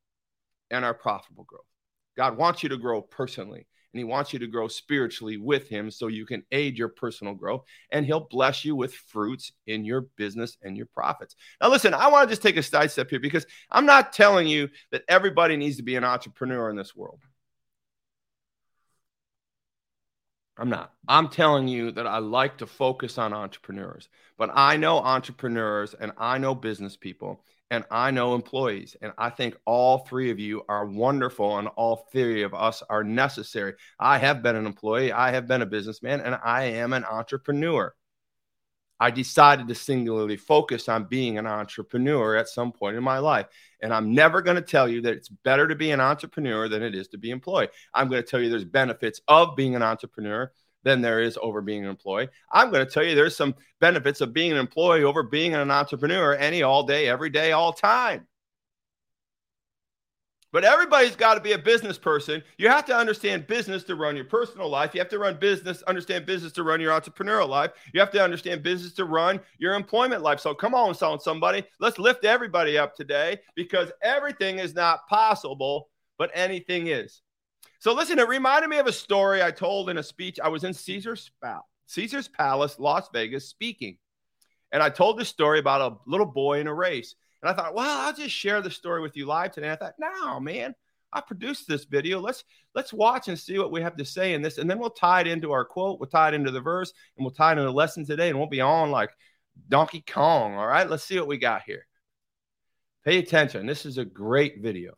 and 0.71 0.83
our 0.83 0.95
profitable 0.95 1.43
growth. 1.43 1.61
God 2.17 2.35
wants 2.35 2.63
you 2.63 2.69
to 2.69 2.77
grow 2.77 3.03
personally 3.03 3.67
and 3.93 3.99
he 3.99 4.03
wants 4.03 4.31
you 4.31 4.39
to 4.39 4.47
grow 4.47 4.67
spiritually 4.67 5.37
with 5.37 5.67
him 5.67 5.91
so 5.91 6.07
you 6.07 6.25
can 6.25 6.43
aid 6.51 6.77
your 6.77 6.87
personal 6.87 7.33
growth 7.33 7.63
and 7.91 8.05
he'll 8.05 8.27
bless 8.29 8.63
you 8.63 8.75
with 8.75 8.93
fruits 8.93 9.51
in 9.67 9.83
your 9.83 10.01
business 10.17 10.57
and 10.61 10.77
your 10.77 10.87
profits. 10.87 11.35
Now, 11.61 11.69
listen, 11.69 11.93
I 11.93 12.07
want 12.07 12.27
to 12.27 12.31
just 12.31 12.41
take 12.41 12.57
a 12.57 12.63
side 12.63 12.91
step 12.91 13.09
here 13.09 13.19
because 13.19 13.45
I'm 13.69 13.85
not 13.85 14.13
telling 14.13 14.47
you 14.47 14.69
that 14.91 15.03
everybody 15.07 15.57
needs 15.57 15.77
to 15.77 15.83
be 15.83 15.95
an 15.95 16.03
entrepreneur 16.03 16.69
in 16.69 16.75
this 16.75 16.95
world. 16.95 17.19
I'm 20.61 20.69
not. 20.69 20.93
I'm 21.07 21.27
telling 21.27 21.67
you 21.67 21.91
that 21.93 22.05
I 22.05 22.19
like 22.19 22.59
to 22.59 22.67
focus 22.67 23.17
on 23.17 23.33
entrepreneurs, 23.33 24.09
but 24.37 24.51
I 24.53 24.77
know 24.77 24.99
entrepreneurs 24.99 25.95
and 25.95 26.11
I 26.19 26.37
know 26.37 26.53
business 26.53 26.95
people 26.95 27.43
and 27.71 27.83
I 27.89 28.11
know 28.11 28.35
employees. 28.35 28.95
And 29.01 29.11
I 29.17 29.31
think 29.31 29.57
all 29.65 30.05
three 30.05 30.29
of 30.29 30.37
you 30.37 30.61
are 30.69 30.85
wonderful 30.85 31.57
and 31.57 31.67
all 31.69 32.07
three 32.11 32.43
of 32.43 32.53
us 32.53 32.83
are 32.91 33.03
necessary. 33.03 33.73
I 33.99 34.19
have 34.19 34.43
been 34.43 34.55
an 34.55 34.67
employee, 34.67 35.11
I 35.11 35.31
have 35.31 35.47
been 35.47 35.63
a 35.63 35.65
businessman, 35.65 36.21
and 36.21 36.37
I 36.43 36.65
am 36.65 36.93
an 36.93 37.05
entrepreneur. 37.05 37.95
I 39.01 39.09
decided 39.09 39.67
to 39.67 39.73
singularly 39.73 40.37
focus 40.37 40.87
on 40.87 41.05
being 41.05 41.39
an 41.39 41.47
entrepreneur 41.47 42.35
at 42.35 42.47
some 42.47 42.71
point 42.71 42.95
in 42.95 43.03
my 43.03 43.17
life. 43.17 43.47
And 43.81 43.91
I'm 43.91 44.13
never 44.13 44.43
going 44.43 44.57
to 44.57 44.61
tell 44.61 44.87
you 44.87 45.01
that 45.01 45.13
it's 45.13 45.27
better 45.27 45.67
to 45.67 45.75
be 45.75 45.89
an 45.89 45.99
entrepreneur 45.99 46.69
than 46.69 46.83
it 46.83 46.93
is 46.93 47.07
to 47.07 47.17
be 47.17 47.31
employed. 47.31 47.71
I'm 47.95 48.09
going 48.09 48.21
to 48.21 48.29
tell 48.29 48.39
you 48.39 48.51
there's 48.51 48.63
benefits 48.63 49.19
of 49.27 49.55
being 49.55 49.75
an 49.75 49.81
entrepreneur 49.81 50.51
than 50.83 51.01
there 51.01 51.19
is 51.19 51.35
over 51.41 51.61
being 51.61 51.83
an 51.83 51.89
employee. 51.89 52.29
I'm 52.51 52.69
going 52.71 52.85
to 52.85 52.91
tell 52.91 53.03
you 53.03 53.15
there's 53.15 53.35
some 53.35 53.55
benefits 53.79 54.21
of 54.21 54.33
being 54.33 54.51
an 54.51 54.59
employee 54.59 55.03
over 55.03 55.23
being 55.23 55.55
an 55.55 55.71
entrepreneur 55.71 56.35
any 56.35 56.61
all 56.61 56.83
day, 56.83 57.07
every 57.07 57.31
day, 57.31 57.53
all 57.53 57.73
time. 57.73 58.27
But 60.53 60.65
everybody's 60.65 61.15
got 61.15 61.35
to 61.35 61.39
be 61.39 61.53
a 61.53 61.57
business 61.57 61.97
person. 61.97 62.43
You 62.57 62.67
have 62.67 62.85
to 62.85 62.95
understand 62.95 63.47
business 63.47 63.83
to 63.85 63.95
run 63.95 64.17
your 64.17 64.25
personal 64.25 64.67
life. 64.69 64.93
You 64.93 64.99
have 64.99 65.09
to 65.09 65.19
run 65.19 65.37
business, 65.39 65.81
understand 65.83 66.25
business 66.25 66.51
to 66.53 66.63
run 66.63 66.81
your 66.81 66.99
entrepreneurial 66.99 67.47
life. 67.47 67.71
You 67.93 68.01
have 68.01 68.11
to 68.11 68.21
understand 68.21 68.61
business 68.61 68.93
to 68.93 69.05
run 69.05 69.39
your 69.59 69.75
employment 69.75 70.23
life. 70.23 70.41
So 70.41 70.53
come 70.53 70.75
on, 70.75 70.93
somebody. 71.21 71.63
Let's 71.79 71.99
lift 71.99 72.25
everybody 72.25 72.77
up 72.77 72.95
today 72.95 73.39
because 73.55 73.91
everything 74.03 74.59
is 74.59 74.75
not 74.75 75.07
possible, 75.07 75.89
but 76.17 76.31
anything 76.33 76.87
is. 76.87 77.21
So 77.79 77.93
listen, 77.93 78.19
it 78.19 78.27
reminded 78.27 78.69
me 78.69 78.77
of 78.77 78.87
a 78.87 78.91
story 78.91 79.41
I 79.41 79.51
told 79.51 79.89
in 79.89 79.97
a 79.97 80.03
speech. 80.03 80.39
I 80.43 80.49
was 80.49 80.65
in 80.65 80.73
Caesar's 80.73 81.31
Palace, 81.41 81.63
Caesar's 81.87 82.27
Palace, 82.27 82.77
Las 82.77 83.09
Vegas, 83.13 83.47
speaking. 83.47 83.97
And 84.71 84.83
I 84.83 84.89
told 84.89 85.17
this 85.17 85.29
story 85.29 85.59
about 85.59 85.81
a 85.81 85.97
little 86.09 86.25
boy 86.25 86.59
in 86.59 86.67
a 86.67 86.73
race. 86.73 87.15
And 87.41 87.49
I 87.49 87.53
thought, 87.53 87.73
well, 87.73 88.07
I'll 88.07 88.13
just 88.13 88.35
share 88.35 88.61
the 88.61 88.71
story 88.71 89.01
with 89.01 89.17
you 89.17 89.25
live 89.25 89.51
today. 89.51 89.71
I 89.71 89.75
thought, 89.75 89.95
no, 89.99 90.39
man, 90.39 90.75
I 91.13 91.21
produced 91.21 91.67
this 91.67 91.85
video. 91.85 92.19
Let's 92.19 92.43
let's 92.73 92.93
watch 92.93 93.27
and 93.27 93.37
see 93.37 93.57
what 93.57 93.71
we 93.71 93.81
have 93.81 93.97
to 93.97 94.05
say 94.05 94.33
in 94.33 94.41
this, 94.41 94.57
and 94.57 94.69
then 94.69 94.79
we'll 94.79 94.91
tie 94.91 95.21
it 95.21 95.27
into 95.27 95.51
our 95.51 95.65
quote. 95.65 95.99
We'll 95.99 96.09
tie 96.09 96.29
it 96.29 96.33
into 96.33 96.51
the 96.51 96.61
verse, 96.61 96.93
and 97.17 97.25
we'll 97.25 97.33
tie 97.33 97.49
it 97.49 97.53
into 97.53 97.63
the 97.63 97.73
lesson 97.73 98.05
today, 98.05 98.29
and 98.29 98.37
we'll 98.37 98.47
be 98.47 98.61
on 98.61 98.91
like 98.91 99.09
Donkey 99.69 100.03
Kong. 100.07 100.55
All 100.55 100.67
right, 100.67 100.89
let's 100.89 101.03
see 101.03 101.17
what 101.17 101.27
we 101.27 101.37
got 101.37 101.63
here. 101.63 101.85
Pay 103.03 103.17
attention. 103.17 103.65
This 103.65 103.85
is 103.85 103.97
a 103.97 104.05
great 104.05 104.61
video. 104.61 104.93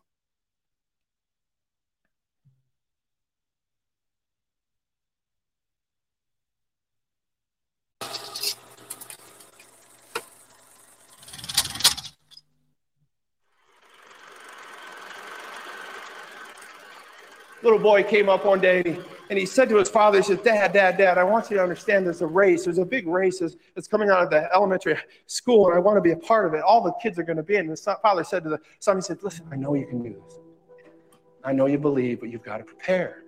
Little 17.64 17.80
boy 17.80 18.04
came 18.04 18.30
up 18.30 18.46
one 18.46 18.60
day 18.60 19.00
and 19.30 19.40
he, 19.40 19.46
said 19.46 19.70
to 19.70 19.78
his 19.78 19.90
father, 19.90 20.20
he 20.20 20.24
said, 20.24 20.44
Dad, 20.44 20.74
Dad, 20.74 20.98
Dad, 20.98 21.18
I 21.18 21.24
want 21.24 21.50
you 21.50 21.58
to 21.58 21.64
understand 21.64 22.06
there's 22.06 22.22
a 22.22 22.28
race. 22.28 22.66
There's 22.66 22.78
a 22.78 22.86
big 22.86 23.08
race 23.08 23.40
that's 23.40 23.88
coming 23.88 24.10
out 24.10 24.24
of 24.24 24.30
the 24.30 24.54
elementary 24.54 24.98
school, 25.26 25.68
and 25.68 25.76
I 25.76 25.80
want 25.80 25.98
to 25.98 26.02
be 26.02 26.12
a 26.12 26.18
part 26.18 26.46
of 26.46 26.54
it. 26.54 26.62
All 26.62 26.84
the 26.84 26.94
kids 27.02 27.18
are 27.18 27.24
going 27.24 27.38
to 27.38 27.44
be 27.44 27.56
in. 27.56 27.68
And 27.68 27.78
the 27.78 27.98
father 28.02 28.24
said 28.24 28.44
to 28.44 28.50
the 28.50 28.60
son, 28.80 28.98
he 28.98 29.02
said, 29.02 29.24
Listen, 29.24 29.48
I 29.52 29.56
know 29.56 29.74
you 29.74 29.88
can 29.88 30.04
do 30.04 30.10
this. 30.10 30.40
I 31.44 31.52
know 31.52 31.66
you 31.66 31.78
believe, 31.78 32.20
but 32.20 32.30
you've 32.30 32.44
got 32.44 32.58
to 32.58 32.64
prepare. 32.64 33.24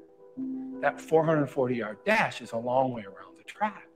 That 0.82 1.00
440 1.00 1.76
yard 1.76 1.98
dash 2.06 2.42
is 2.42 2.52
a 2.52 2.58
long 2.58 2.92
way 2.92 3.04
around 3.04 3.38
the 3.38 3.44
track. 3.44 3.88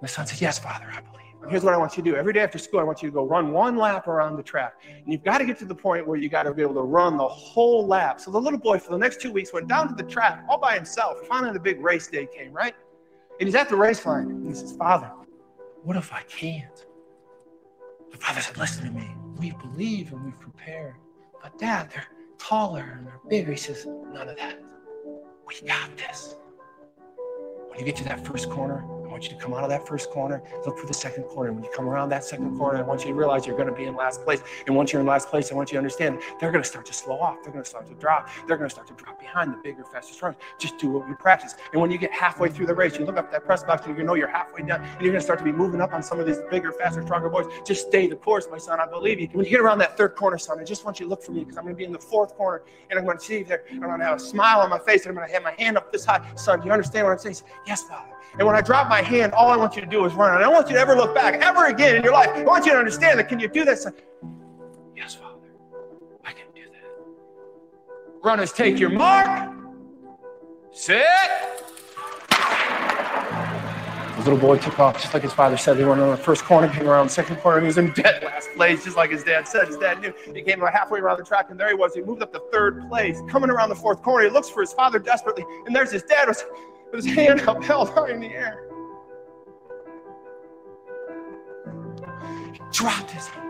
And 0.00 0.08
the 0.08 0.12
son 0.12 0.26
said, 0.26 0.40
Yes, 0.40 0.58
Father, 0.58 0.86
I 0.90 1.00
believe. 1.00 1.25
Here's 1.48 1.62
what 1.62 1.74
I 1.74 1.76
want 1.76 1.96
you 1.96 2.02
to 2.02 2.10
do. 2.10 2.16
Every 2.16 2.32
day 2.32 2.40
after 2.40 2.58
school, 2.58 2.80
I 2.80 2.82
want 2.82 3.02
you 3.02 3.08
to 3.08 3.14
go 3.14 3.24
run 3.24 3.52
one 3.52 3.76
lap 3.76 4.08
around 4.08 4.36
the 4.36 4.42
track. 4.42 4.74
And 4.88 5.12
you've 5.12 5.22
got 5.22 5.38
to 5.38 5.44
get 5.44 5.58
to 5.60 5.64
the 5.64 5.74
point 5.74 6.06
where 6.06 6.18
you 6.18 6.28
got 6.28 6.42
to 6.42 6.52
be 6.52 6.62
able 6.62 6.74
to 6.74 6.80
run 6.80 7.16
the 7.16 7.28
whole 7.28 7.86
lap. 7.86 8.20
So 8.20 8.32
the 8.32 8.40
little 8.40 8.58
boy 8.58 8.78
for 8.78 8.90
the 8.90 8.98
next 8.98 9.20
two 9.20 9.30
weeks 9.30 9.52
went 9.52 9.68
down 9.68 9.88
to 9.88 9.94
the 9.94 10.02
track 10.02 10.44
all 10.48 10.58
by 10.58 10.74
himself. 10.74 11.18
Finally, 11.28 11.52
the 11.52 11.60
big 11.60 11.80
race 11.80 12.08
day 12.08 12.26
came, 12.26 12.52
right? 12.52 12.74
And 13.38 13.46
he's 13.46 13.54
at 13.54 13.68
the 13.68 13.76
race 13.76 14.04
line. 14.04 14.28
And 14.28 14.46
he 14.46 14.54
says, 14.54 14.72
Father, 14.76 15.10
what 15.84 15.96
if 15.96 16.12
I 16.12 16.22
can't? 16.22 16.84
The 18.10 18.16
father 18.16 18.40
said, 18.40 18.58
Listen 18.58 18.86
to 18.86 18.90
me. 18.90 19.08
We 19.38 19.52
believe 19.52 20.12
and 20.12 20.24
we've 20.24 20.40
prepared. 20.40 20.96
But 21.42 21.58
dad, 21.58 21.90
they're 21.92 22.08
taller 22.38 22.96
and 22.96 23.06
they're 23.06 23.20
bigger. 23.28 23.52
He 23.52 23.58
says, 23.58 23.86
None 23.86 24.28
of 24.28 24.36
that. 24.36 24.58
We 25.46 25.60
got 25.66 25.96
this. 25.96 26.34
When 27.68 27.78
you 27.78 27.84
get 27.84 27.96
to 27.96 28.04
that 28.04 28.26
first 28.26 28.50
corner, 28.50 28.84
want 29.16 29.30
you 29.30 29.34
to 29.34 29.42
come 29.42 29.54
out 29.54 29.64
of 29.64 29.70
that 29.70 29.88
first 29.88 30.10
corner, 30.10 30.42
look 30.66 30.78
for 30.78 30.86
the 30.86 30.92
second 30.92 31.22
corner. 31.22 31.50
When 31.50 31.64
you 31.64 31.70
come 31.74 31.88
around 31.88 32.10
that 32.10 32.22
second 32.22 32.54
corner, 32.58 32.78
I 32.78 32.82
want 32.82 33.00
you 33.00 33.06
to 33.06 33.14
realize 33.14 33.46
you're 33.46 33.56
going 33.56 33.68
to 33.68 33.74
be 33.74 33.84
in 33.84 33.96
last 33.96 34.22
place. 34.24 34.42
And 34.66 34.76
once 34.76 34.92
you're 34.92 35.00
in 35.00 35.06
last 35.06 35.30
place, 35.30 35.50
I 35.50 35.54
want 35.54 35.70
you 35.70 35.76
to 35.76 35.78
understand 35.78 36.20
they're 36.38 36.52
going 36.52 36.62
to 36.62 36.68
start 36.68 36.84
to 36.84 36.92
slow 36.92 37.18
off. 37.18 37.42
They're 37.42 37.50
going 37.50 37.64
to 37.64 37.70
start 37.70 37.88
to 37.88 37.94
drop. 37.94 38.28
They're 38.46 38.58
going 38.58 38.68
to 38.68 38.74
start 38.74 38.88
to 38.88 38.92
drop 38.92 39.18
behind 39.18 39.54
the 39.54 39.56
bigger, 39.64 39.84
faster, 39.84 40.12
stronger. 40.12 40.36
Just 40.58 40.76
do 40.76 40.90
what 40.90 41.08
you 41.08 41.14
practice. 41.14 41.54
And 41.72 41.80
when 41.80 41.90
you 41.90 41.96
get 41.96 42.12
halfway 42.12 42.50
through 42.50 42.66
the 42.66 42.74
race, 42.74 42.98
you 42.98 43.06
look 43.06 43.16
up 43.16 43.32
that 43.32 43.46
press 43.46 43.64
box 43.64 43.86
and 43.86 43.96
you 43.96 44.04
know 44.04 44.12
you're 44.12 44.28
halfway 44.28 44.60
done. 44.60 44.82
And 44.82 45.00
you're 45.00 45.12
going 45.12 45.14
to 45.14 45.24
start 45.24 45.38
to 45.38 45.46
be 45.46 45.52
moving 45.52 45.80
up 45.80 45.94
on 45.94 46.02
some 46.02 46.20
of 46.20 46.26
these 46.26 46.40
bigger, 46.50 46.70
faster, 46.70 47.02
stronger 47.02 47.30
boys. 47.30 47.46
Just 47.64 47.86
stay 47.86 48.06
the 48.08 48.16
course, 48.16 48.48
my 48.50 48.58
son. 48.58 48.80
I 48.80 48.86
believe 48.86 49.18
you. 49.18 49.30
When 49.32 49.46
you 49.46 49.50
get 49.50 49.60
around 49.60 49.78
that 49.78 49.96
third 49.96 50.14
corner, 50.14 50.36
son, 50.36 50.60
I 50.60 50.64
just 50.64 50.84
want 50.84 51.00
you 51.00 51.06
to 51.06 51.10
look 51.10 51.22
for 51.22 51.32
me 51.32 51.40
because 51.40 51.56
I'm 51.56 51.64
going 51.64 51.74
to 51.74 51.78
be 51.78 51.84
in 51.84 51.92
the 51.92 51.98
fourth 51.98 52.34
corner 52.34 52.64
and 52.90 52.98
I'm 52.98 53.06
going 53.06 53.16
to 53.16 53.24
see 53.24 53.38
you 53.38 53.44
there. 53.46 53.64
I'm 53.70 53.80
going 53.80 53.98
to 53.98 54.04
have 54.04 54.18
a 54.18 54.20
smile 54.20 54.60
on 54.60 54.68
my 54.68 54.78
face 54.78 55.06
and 55.06 55.08
I'm 55.08 55.16
going 55.16 55.26
to 55.26 55.32
have 55.32 55.42
my 55.42 55.52
hand 55.52 55.78
up 55.78 55.90
this 55.90 56.04
high. 56.04 56.20
Son, 56.34 56.60
do 56.60 56.66
you 56.66 56.72
understand 56.72 57.06
what 57.06 57.12
I'm 57.12 57.18
saying? 57.18 57.36
Yes, 57.66 57.82
Father. 57.84 58.15
And 58.38 58.46
when 58.46 58.54
I 58.54 58.60
drop 58.60 58.88
my 58.88 59.00
hand, 59.00 59.32
all 59.32 59.50
I 59.50 59.56
want 59.56 59.76
you 59.76 59.80
to 59.80 59.86
do 59.86 60.04
is 60.04 60.12
run. 60.12 60.34
And 60.34 60.38
I 60.38 60.42
don't 60.42 60.52
want 60.52 60.68
you 60.68 60.74
to 60.74 60.80
ever 60.80 60.94
look 60.94 61.14
back 61.14 61.40
ever 61.42 61.66
again 61.66 61.96
in 61.96 62.02
your 62.02 62.12
life. 62.12 62.28
I 62.34 62.42
want 62.42 62.66
you 62.66 62.72
to 62.72 62.78
understand 62.78 63.18
that. 63.18 63.28
Can 63.28 63.40
you 63.40 63.48
do 63.48 63.64
this? 63.64 63.86
Yes, 64.94 65.14
Father. 65.14 65.38
I 66.22 66.32
can 66.32 66.44
do 66.54 66.62
that. 66.70 68.22
Runners, 68.22 68.52
take 68.52 68.78
your 68.78 68.90
mark. 68.90 69.54
Sit. 70.70 71.02
The 74.16 74.32
little 74.32 74.38
boy 74.38 74.58
took 74.58 74.78
off 74.78 75.00
just 75.00 75.14
like 75.14 75.22
his 75.22 75.32
father 75.32 75.56
said. 75.56 75.78
He 75.78 75.84
went 75.84 76.00
on 76.00 76.10
the 76.10 76.16
first 76.16 76.44
corner, 76.44 76.68
came 76.68 76.88
around 76.88 77.06
the 77.06 77.12
second 77.12 77.36
corner, 77.36 77.60
he 77.60 77.66
was 77.66 77.78
in 77.78 77.92
dead 77.92 78.22
last 78.24 78.50
place, 78.56 78.84
just 78.84 78.96
like 78.96 79.10
his 79.10 79.22
dad 79.22 79.46
said. 79.46 79.68
His 79.68 79.76
dad 79.76 80.00
knew. 80.00 80.12
He 80.34 80.42
came 80.42 80.60
about 80.60 80.74
halfway 80.74 81.00
around 81.00 81.18
the 81.18 81.24
track, 81.24 81.46
and 81.50 81.60
there 81.60 81.68
he 81.68 81.74
was. 81.74 81.94
He 81.94 82.02
moved 82.02 82.22
up 82.22 82.32
to 82.32 82.42
third 82.52 82.88
place. 82.88 83.22
Coming 83.28 83.50
around 83.50 83.68
the 83.68 83.76
fourth 83.76 84.02
corner, 84.02 84.24
he 84.24 84.30
looks 84.30 84.50
for 84.50 84.60
his 84.60 84.72
father 84.72 84.98
desperately, 84.98 85.44
and 85.66 85.76
there's 85.76 85.92
his 85.92 86.02
dad 86.02 86.28
with 86.92 87.04
his 87.04 87.14
hand 87.14 87.40
up 87.42 87.62
held 87.62 87.90
high 87.90 88.10
in 88.10 88.20
the 88.20 88.28
air. 88.28 88.68
He 92.52 92.60
dropped 92.72 93.10
his 93.10 93.26
hand. 93.26 93.46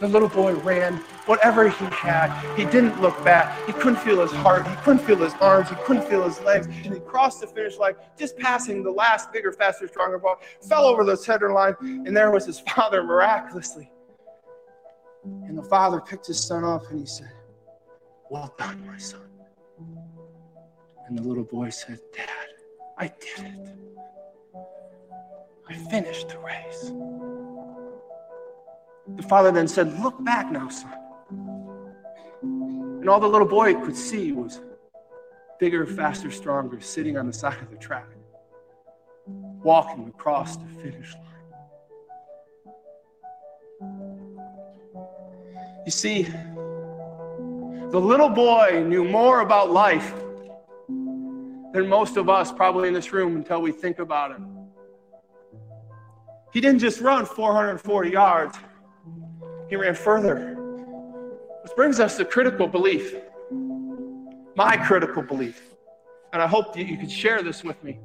The 0.00 0.08
little 0.08 0.28
boy 0.28 0.54
ran 0.56 0.96
whatever 1.24 1.70
he 1.70 1.84
had. 1.86 2.30
He 2.54 2.66
didn't 2.66 3.00
look 3.00 3.24
back. 3.24 3.66
He 3.66 3.72
couldn't 3.72 3.96
feel 3.96 4.20
his 4.20 4.30
heart. 4.30 4.66
He 4.66 4.74
couldn't 4.76 5.02
feel 5.02 5.16
his 5.16 5.32
arms. 5.40 5.70
He 5.70 5.76
couldn't 5.76 6.06
feel 6.06 6.22
his 6.24 6.38
legs. 6.42 6.66
And 6.66 6.92
he 6.92 7.00
crossed 7.00 7.40
the 7.40 7.46
finish 7.46 7.78
line, 7.78 7.94
just 8.18 8.36
passing 8.36 8.82
the 8.82 8.90
last 8.90 9.32
bigger, 9.32 9.52
faster, 9.52 9.88
stronger 9.88 10.18
ball, 10.18 10.38
fell 10.68 10.84
over 10.84 11.02
the 11.02 11.16
center 11.16 11.50
line, 11.50 11.76
and 11.80 12.14
there 12.14 12.30
was 12.30 12.44
his 12.44 12.60
father 12.60 13.02
miraculously. 13.02 13.90
And 15.24 15.56
the 15.56 15.62
father 15.62 16.00
picked 16.00 16.26
his 16.26 16.38
son 16.38 16.62
up 16.62 16.90
and 16.90 17.00
he 17.00 17.06
said, 17.06 17.32
Well 18.30 18.54
done, 18.58 18.86
my 18.86 18.98
son. 18.98 19.22
And 21.08 21.18
the 21.18 21.22
little 21.22 21.44
boy 21.44 21.70
said, 21.70 22.00
Dad, 22.14 22.28
I 22.98 23.08
did 23.08 23.44
it. 23.44 23.68
I 25.68 25.74
finished 25.90 26.28
the 26.28 26.38
race. 26.38 26.92
The 29.16 29.22
father 29.22 29.52
then 29.52 29.68
said, 29.68 30.00
Look 30.00 30.22
back 30.24 30.50
now, 30.50 30.68
son. 30.68 30.92
And 32.42 33.08
all 33.08 33.20
the 33.20 33.28
little 33.28 33.46
boy 33.46 33.74
could 33.74 33.96
see 33.96 34.32
was 34.32 34.60
bigger, 35.60 35.86
faster, 35.86 36.30
stronger, 36.30 36.80
sitting 36.80 37.16
on 37.18 37.26
the 37.26 37.32
side 37.32 37.60
of 37.60 37.70
the 37.70 37.76
track, 37.76 38.06
walking 39.26 40.08
across 40.08 40.56
the 40.56 40.66
finish 40.82 41.14
line. 41.14 41.22
You 45.84 45.92
see, 45.92 46.22
the 46.22 48.00
little 48.00 48.28
boy 48.28 48.84
knew 48.86 49.04
more 49.04 49.40
about 49.40 49.70
life 49.70 50.12
than 51.76 51.88
most 51.88 52.16
of 52.16 52.28
us 52.30 52.50
probably 52.50 52.88
in 52.88 52.94
this 52.94 53.12
room 53.12 53.36
until 53.36 53.60
we 53.60 53.70
think 53.70 53.98
about 53.98 54.30
it. 54.30 54.38
He 56.52 56.60
didn't 56.60 56.78
just 56.78 57.00
run 57.00 57.26
440 57.26 58.10
yards. 58.10 58.56
He 59.68 59.76
ran 59.76 59.94
further. 59.94 60.54
Which 61.62 61.76
brings 61.76 62.00
us 62.00 62.16
to 62.16 62.24
critical 62.24 62.66
belief. 62.66 63.14
My 64.56 64.78
critical 64.78 65.22
belief. 65.22 65.60
And 66.32 66.40
I 66.40 66.46
hope 66.46 66.74
that 66.74 66.86
you 66.86 66.96
could 66.96 67.10
share 67.10 67.42
this 67.42 67.62
with 67.62 67.82
me. 67.84 67.98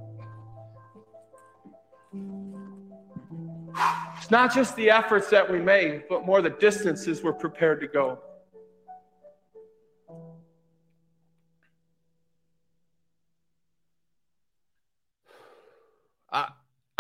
It's 4.18 4.30
not 4.30 4.54
just 4.54 4.76
the 4.76 4.90
efforts 4.90 5.30
that 5.30 5.50
we 5.50 5.60
made, 5.60 6.04
but 6.10 6.26
more 6.26 6.42
the 6.42 6.50
distances 6.50 7.24
we're 7.24 7.32
prepared 7.32 7.80
to 7.82 7.88
go. 7.88 8.20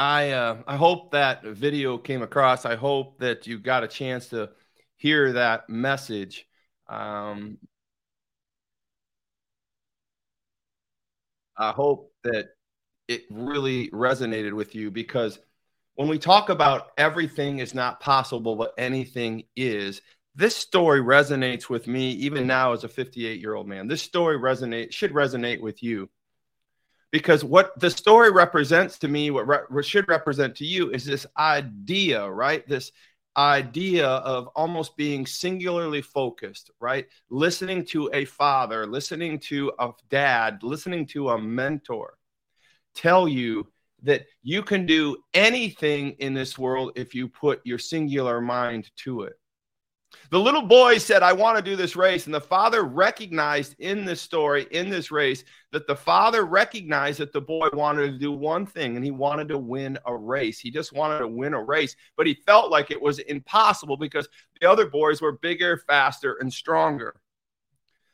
I 0.01 0.31
uh, 0.31 0.57
I 0.65 0.77
hope 0.77 1.11
that 1.11 1.43
video 1.43 1.99
came 1.99 2.23
across. 2.23 2.65
I 2.65 2.75
hope 2.75 3.19
that 3.19 3.45
you 3.45 3.59
got 3.59 3.83
a 3.83 3.87
chance 3.87 4.29
to 4.29 4.49
hear 4.97 5.33
that 5.33 5.69
message. 5.69 6.47
Um, 6.89 7.59
I 11.55 11.69
hope 11.69 12.11
that 12.23 12.47
it 13.07 13.25
really 13.29 13.91
resonated 13.91 14.53
with 14.53 14.73
you 14.73 14.89
because 14.89 15.37
when 15.93 16.07
we 16.07 16.17
talk 16.17 16.49
about 16.49 16.93
everything 16.97 17.59
is 17.59 17.75
not 17.75 17.99
possible, 17.99 18.55
but 18.55 18.73
anything 18.79 19.43
is, 19.55 20.01
this 20.33 20.55
story 20.55 21.01
resonates 21.01 21.69
with 21.69 21.85
me 21.85 22.09
even 22.13 22.47
now 22.47 22.73
as 22.73 22.83
a 22.83 22.89
58 22.89 23.39
year 23.39 23.53
old 23.53 23.67
man. 23.67 23.87
This 23.87 24.01
story 24.01 24.39
resonate 24.39 24.93
should 24.93 25.13
resonate 25.13 25.61
with 25.61 25.83
you 25.83 26.09
because 27.11 27.43
what 27.43 27.77
the 27.79 27.89
story 27.89 28.31
represents 28.31 28.97
to 28.99 29.07
me, 29.07 29.31
what, 29.31 29.47
re- 29.47 29.67
what 29.69 29.85
should 29.85 30.07
represent 30.07 30.55
to 30.55 30.65
you, 30.65 30.91
is 30.91 31.05
this 31.05 31.25
idea, 31.37 32.27
right? 32.27 32.67
This 32.67 32.91
idea 33.37 34.07
of 34.07 34.47
almost 34.55 34.97
being 34.97 35.25
singularly 35.25 36.01
focused, 36.01 36.71
right? 36.79 37.07
Listening 37.29 37.85
to 37.85 38.09
a 38.13 38.25
father, 38.25 38.85
listening 38.85 39.39
to 39.39 39.71
a 39.79 39.91
dad, 40.09 40.63
listening 40.63 41.05
to 41.07 41.29
a 41.29 41.41
mentor 41.41 42.17
tell 42.93 43.27
you 43.27 43.67
that 44.03 44.25
you 44.41 44.63
can 44.63 44.85
do 44.85 45.17
anything 45.33 46.11
in 46.19 46.33
this 46.33 46.57
world 46.57 46.91
if 46.95 47.13
you 47.13 47.27
put 47.27 47.61
your 47.63 47.77
singular 47.77 48.41
mind 48.41 48.89
to 48.97 49.21
it. 49.23 49.33
The 50.29 50.39
little 50.39 50.61
boy 50.61 50.97
said, 50.97 51.23
I 51.23 51.33
want 51.33 51.57
to 51.57 51.63
do 51.63 51.75
this 51.75 51.95
race. 51.95 52.25
And 52.25 52.33
the 52.33 52.41
father 52.41 52.83
recognized 52.83 53.75
in 53.79 54.05
this 54.05 54.21
story, 54.21 54.67
in 54.71 54.89
this 54.89 55.11
race, 55.11 55.43
that 55.71 55.87
the 55.87 55.95
father 55.95 56.45
recognized 56.45 57.19
that 57.19 57.33
the 57.33 57.41
boy 57.41 57.69
wanted 57.73 58.11
to 58.11 58.17
do 58.17 58.31
one 58.31 58.65
thing 58.65 58.95
and 58.95 59.05
he 59.05 59.11
wanted 59.11 59.47
to 59.49 59.57
win 59.57 59.97
a 60.05 60.15
race. 60.15 60.59
He 60.59 60.71
just 60.71 60.93
wanted 60.93 61.19
to 61.19 61.27
win 61.27 61.53
a 61.53 61.63
race, 61.63 61.95
but 62.17 62.27
he 62.27 62.33
felt 62.45 62.71
like 62.71 62.91
it 62.91 63.01
was 63.01 63.19
impossible 63.19 63.97
because 63.97 64.27
the 64.59 64.69
other 64.69 64.85
boys 64.85 65.21
were 65.21 65.33
bigger, 65.33 65.77
faster, 65.87 66.37
and 66.39 66.51
stronger. 66.51 67.15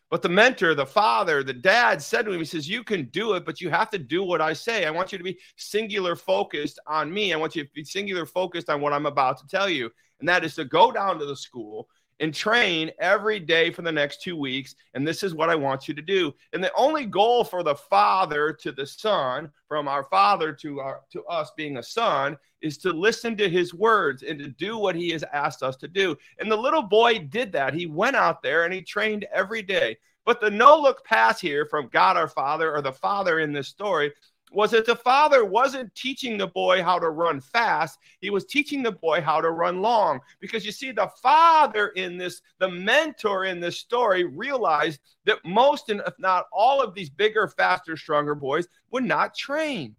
But 0.10 0.22
the 0.22 0.30
mentor, 0.30 0.74
the 0.74 0.86
father, 0.86 1.44
the 1.44 1.54
dad 1.54 2.02
said 2.02 2.26
to 2.26 2.32
him, 2.32 2.40
He 2.40 2.46
says, 2.46 2.70
You 2.70 2.84
can 2.84 3.06
do 3.06 3.34
it, 3.34 3.46
but 3.46 3.60
you 3.60 3.70
have 3.70 3.90
to 3.90 3.98
do 3.98 4.24
what 4.24 4.42
I 4.42 4.54
say. 4.54 4.86
I 4.86 4.92
want 4.92 5.12
you 5.12 5.18
to 5.18 5.24
be 5.24 5.38
singular 5.58 6.16
focused 6.16 6.80
on 6.88 7.14
me. 7.14 7.34
I 7.34 7.38
want 7.38 7.56
you 7.56 7.64
to 7.64 7.70
be 7.74 7.84
singular 7.84 8.26
focused 8.26 8.70
on 8.70 8.80
what 8.80 8.94
I'm 8.94 9.06
about 9.06 9.38
to 9.40 9.48
tell 9.48 9.70
you. 9.70 9.92
And 10.20 10.30
that 10.30 10.46
is 10.46 10.56
to 10.56 10.66
go 10.66 10.92
down 10.92 11.20
to 11.20 11.26
the 11.26 11.36
school 11.36 11.90
and 12.20 12.34
train 12.34 12.92
every 13.00 13.40
day 13.40 13.72
for 13.72 13.82
the 13.82 13.92
next 13.92 14.22
two 14.22 14.36
weeks. 14.36 14.76
And 14.94 15.08
this 15.08 15.24
is 15.24 15.36
what 15.36 15.50
I 15.50 15.56
want 15.56 15.88
you 15.88 15.94
to 15.94 16.02
do. 16.02 16.34
And 16.54 16.64
the 16.64 16.74
only 16.76 17.06
goal 17.06 17.44
for 17.44 17.64
the 17.64 17.76
father 17.76 18.52
to 18.54 18.72
the 18.72 18.86
son, 18.86 19.52
from 19.68 19.88
our 19.88 20.04
father 20.06 20.52
to 20.54 20.80
our 20.80 21.02
to 21.12 21.24
us 21.26 21.52
being 21.56 21.78
a 21.78 21.84
son, 21.84 22.38
is 22.62 22.78
to 22.80 22.92
listen 22.92 23.38
to 23.38 23.50
his 23.50 23.74
words 23.74 24.24
and 24.24 24.40
to 24.40 24.50
do 24.50 24.78
what 24.78 24.96
he 24.96 25.10
has 25.12 25.24
asked 25.34 25.64
us 25.64 25.76
to 25.78 25.88
do. 25.88 26.16
And 26.40 26.52
the 26.52 26.56
little 26.56 26.84
boy 26.84 27.20
did 27.20 27.52
that. 27.52 27.74
He 27.74 27.86
went 27.86 28.16
out 28.16 28.42
there 28.42 28.66
and 28.66 28.74
he 28.74 28.82
trained 28.82 29.26
every 29.32 29.62
day. 29.62 29.98
But 30.26 30.42
the 30.42 30.52
no 30.52 30.78
look 30.78 31.06
pass 31.06 31.40
here 31.40 31.66
from 31.66 31.88
God 31.88 32.18
our 32.18 32.28
Father 32.28 32.76
or 32.76 32.82
the 32.82 32.92
Father 32.92 33.40
in 33.40 33.54
this 33.54 33.70
story 33.70 34.12
was 34.52 34.72
that 34.72 34.86
the 34.86 34.96
father 34.96 35.44
wasn't 35.44 35.94
teaching 35.94 36.38
the 36.38 36.48
boy 36.48 36.82
how 36.82 36.98
to 36.98 37.10
run 37.10 37.42
fast 37.42 38.00
he 38.20 38.30
was 38.30 38.46
teaching 38.46 38.82
the 38.82 38.92
boy 38.92 39.22
how 39.22 39.40
to 39.42 39.52
run 39.52 39.82
long. 39.82 40.20
Because 40.40 40.66
you 40.66 40.72
see 40.72 40.92
the 40.92 41.10
father 41.22 41.90
in 41.90 42.18
this 42.18 42.42
the 42.60 42.70
mentor 42.70 43.46
in 43.46 43.60
this 43.60 43.78
story 43.78 44.24
realized 44.24 45.00
that 45.26 45.44
most 45.46 45.90
and 45.90 46.02
if 46.06 46.14
not 46.20 46.46
all 46.52 46.82
of 46.82 46.94
these 46.94 47.10
bigger 47.10 47.48
faster 47.48 47.96
stronger 47.96 48.36
boys 48.36 48.68
would 48.92 49.04
not 49.04 49.36
train. 49.36 49.96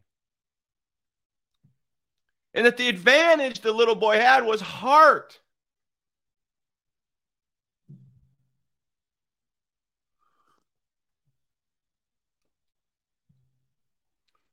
And 2.54 2.66
that 2.66 2.76
the 2.76 2.88
advantage 2.88 3.60
the 3.60 3.72
little 3.72 3.94
boy 3.94 4.16
had 4.16 4.44
was 4.44 4.60
heart 4.60 5.38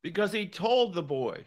because 0.05 0.31
he 0.31 0.45
told 0.45 0.93
the 0.93 1.01
boy, 1.01 1.43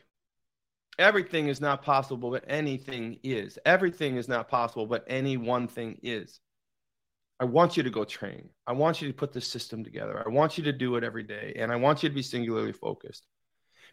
everything 0.98 1.46
is 1.46 1.60
not 1.60 1.80
possible, 1.80 2.32
but 2.32 2.42
anything 2.48 3.16
is. 3.22 3.56
Everything 3.64 4.16
is 4.16 4.26
not 4.26 4.48
possible, 4.48 4.84
but 4.84 5.04
any 5.06 5.36
one 5.36 5.68
thing 5.68 5.96
is. 6.02 6.40
I 7.38 7.44
want 7.44 7.76
you 7.76 7.84
to 7.84 7.90
go 7.90 8.02
train. 8.02 8.48
I 8.66 8.72
want 8.72 9.00
you 9.00 9.06
to 9.06 9.14
put 9.14 9.32
the 9.32 9.40
system 9.40 9.84
together. 9.84 10.24
I 10.26 10.28
want 10.28 10.58
you 10.58 10.64
to 10.64 10.72
do 10.72 10.96
it 10.96 11.04
every 11.04 11.22
day. 11.22 11.52
And 11.54 11.70
I 11.70 11.76
want 11.76 12.02
you 12.02 12.08
to 12.08 12.14
be 12.16 12.20
singularly 12.20 12.72
focused 12.72 13.28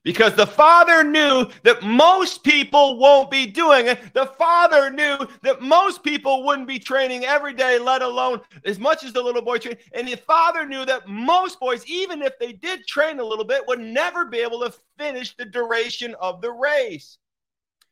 because 0.06 0.36
the 0.36 0.46
father 0.46 1.04
knew 1.04 1.48
that 1.64 1.82
most 1.82 2.44
people 2.44 3.00
won't 3.00 3.32
be 3.32 3.48
doing 3.48 3.88
it. 3.88 4.13
The 4.13 4.28
father 4.38 4.91
knew 4.91 5.18
that 5.41 5.62
most 5.62 6.04
people 6.04 6.44
wouldn't 6.46 6.68
be 6.68 6.78
training 6.78 7.26
every 7.26 7.54
day, 7.54 7.80
let 7.80 8.04
alone 8.04 8.39
as 8.65 8.78
much 8.78 9.04
as 9.04 9.13
the 9.13 9.22
little 9.22 9.41
boy 9.41 9.58
trained. 9.58 9.80
And 9.94 10.08
the 10.08 10.15
father 10.15 10.63
knew 10.63 10.86
that 10.86 11.08
most 11.08 11.60
boys, 11.60 11.84
even 11.88 12.22
if 12.22 12.38
they 12.38 12.54
did 12.54 12.86
train 12.86 13.20
a 13.20 13.26
little 13.26 13.44
bit, 13.44 13.68
would 13.68 13.80
never 13.80 14.26
be 14.26 14.38
able 14.38 14.60
to 14.60 14.74
finish 15.00 15.36
the 15.36 15.46
duration 15.46 16.15
of 16.22 16.39
the 16.39 16.52
race. 16.52 17.18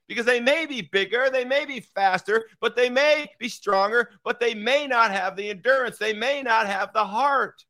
Because 0.07 0.27
they 0.27 0.39
may 0.39 0.67
be 0.67 0.81
bigger, 0.91 1.31
they 1.31 1.45
may 1.45 1.65
be 1.65 1.79
faster, 1.79 2.45
but 2.61 2.75
they 2.75 2.91
may 2.91 3.27
be 3.39 3.49
stronger, 3.49 4.11
but 4.23 4.39
they 4.39 4.53
may 4.53 4.85
not 4.85 5.09
have 5.09 5.35
the 5.35 5.49
endurance. 5.49 5.97
They 5.97 6.13
may 6.13 6.43
not 6.43 6.67
have 6.67 6.93
the 6.93 7.05
heart. 7.05 7.65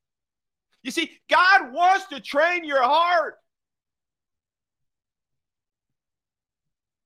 You 0.82 0.91
see, 0.91 1.12
God 1.29 1.71
wants 1.71 2.08
to 2.08 2.19
train 2.19 2.65
your 2.65 2.84
heart. 2.84 3.38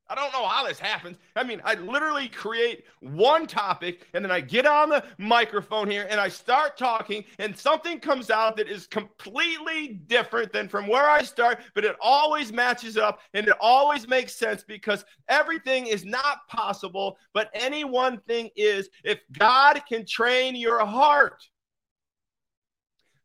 I 0.09 0.15
don't 0.15 0.31
know 0.31 0.47
how 0.47 0.65
this 0.65 0.79
happens. 0.79 1.17
I 1.35 1.43
mean, 1.43 1.61
I 1.65 1.73
literally 1.75 2.29
create 2.29 2.85
one 3.01 3.45
topic 3.45 4.07
and 4.13 4.23
then 4.23 4.31
I 4.31 4.39
get 4.39 4.65
on 4.65 4.89
the 4.89 5.03
microphone 5.17 5.89
here 5.89 6.07
and 6.09 6.19
I 6.19 6.29
start 6.29 6.77
talking, 6.77 7.25
and 7.39 7.57
something 7.57 7.99
comes 7.99 8.29
out 8.29 8.55
that 8.57 8.69
is 8.69 8.87
completely 8.87 9.99
different 10.07 10.53
than 10.53 10.69
from 10.69 10.87
where 10.87 11.09
I 11.09 11.23
start, 11.23 11.59
but 11.75 11.83
it 11.83 11.95
always 12.01 12.53
matches 12.53 12.97
up 12.97 13.19
and 13.33 13.47
it 13.47 13.55
always 13.59 14.07
makes 14.07 14.35
sense 14.35 14.63
because 14.63 15.03
everything 15.27 15.87
is 15.87 16.05
not 16.05 16.47
possible, 16.47 17.17
but 17.33 17.49
any 17.53 17.83
one 17.83 18.19
thing 18.21 18.49
is 18.55 18.89
if 19.03 19.19
God 19.37 19.81
can 19.89 20.05
train 20.05 20.55
your 20.55 20.85
heart. 20.85 21.43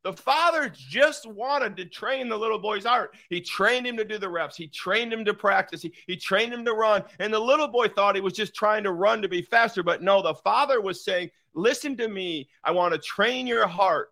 The 0.04 0.12
father 0.12 0.72
just 0.74 1.26
wanted 1.26 1.76
to 1.76 1.84
train 1.84 2.28
the 2.28 2.36
little 2.36 2.58
boy's 2.58 2.84
heart. 2.84 3.14
He 3.30 3.40
trained 3.40 3.86
him 3.86 3.96
to 3.96 4.04
do 4.04 4.18
the 4.18 4.28
reps. 4.28 4.56
He 4.56 4.66
trained 4.66 5.12
him 5.12 5.24
to 5.24 5.34
practice. 5.34 5.82
He, 5.82 5.92
he 6.06 6.16
trained 6.16 6.52
him 6.52 6.64
to 6.64 6.72
run. 6.72 7.04
And 7.20 7.32
the 7.32 7.38
little 7.38 7.68
boy 7.68 7.88
thought 7.88 8.16
he 8.16 8.20
was 8.20 8.32
just 8.32 8.54
trying 8.54 8.82
to 8.84 8.92
run 8.92 9.22
to 9.22 9.28
be 9.28 9.42
faster. 9.42 9.82
But 9.82 10.02
no, 10.02 10.20
the 10.22 10.34
father 10.34 10.80
was 10.80 11.04
saying, 11.04 11.30
Listen 11.54 11.96
to 11.98 12.08
me. 12.08 12.48
I 12.64 12.70
want 12.70 12.94
to 12.94 12.98
train 12.98 13.46
your 13.46 13.66
heart 13.66 14.11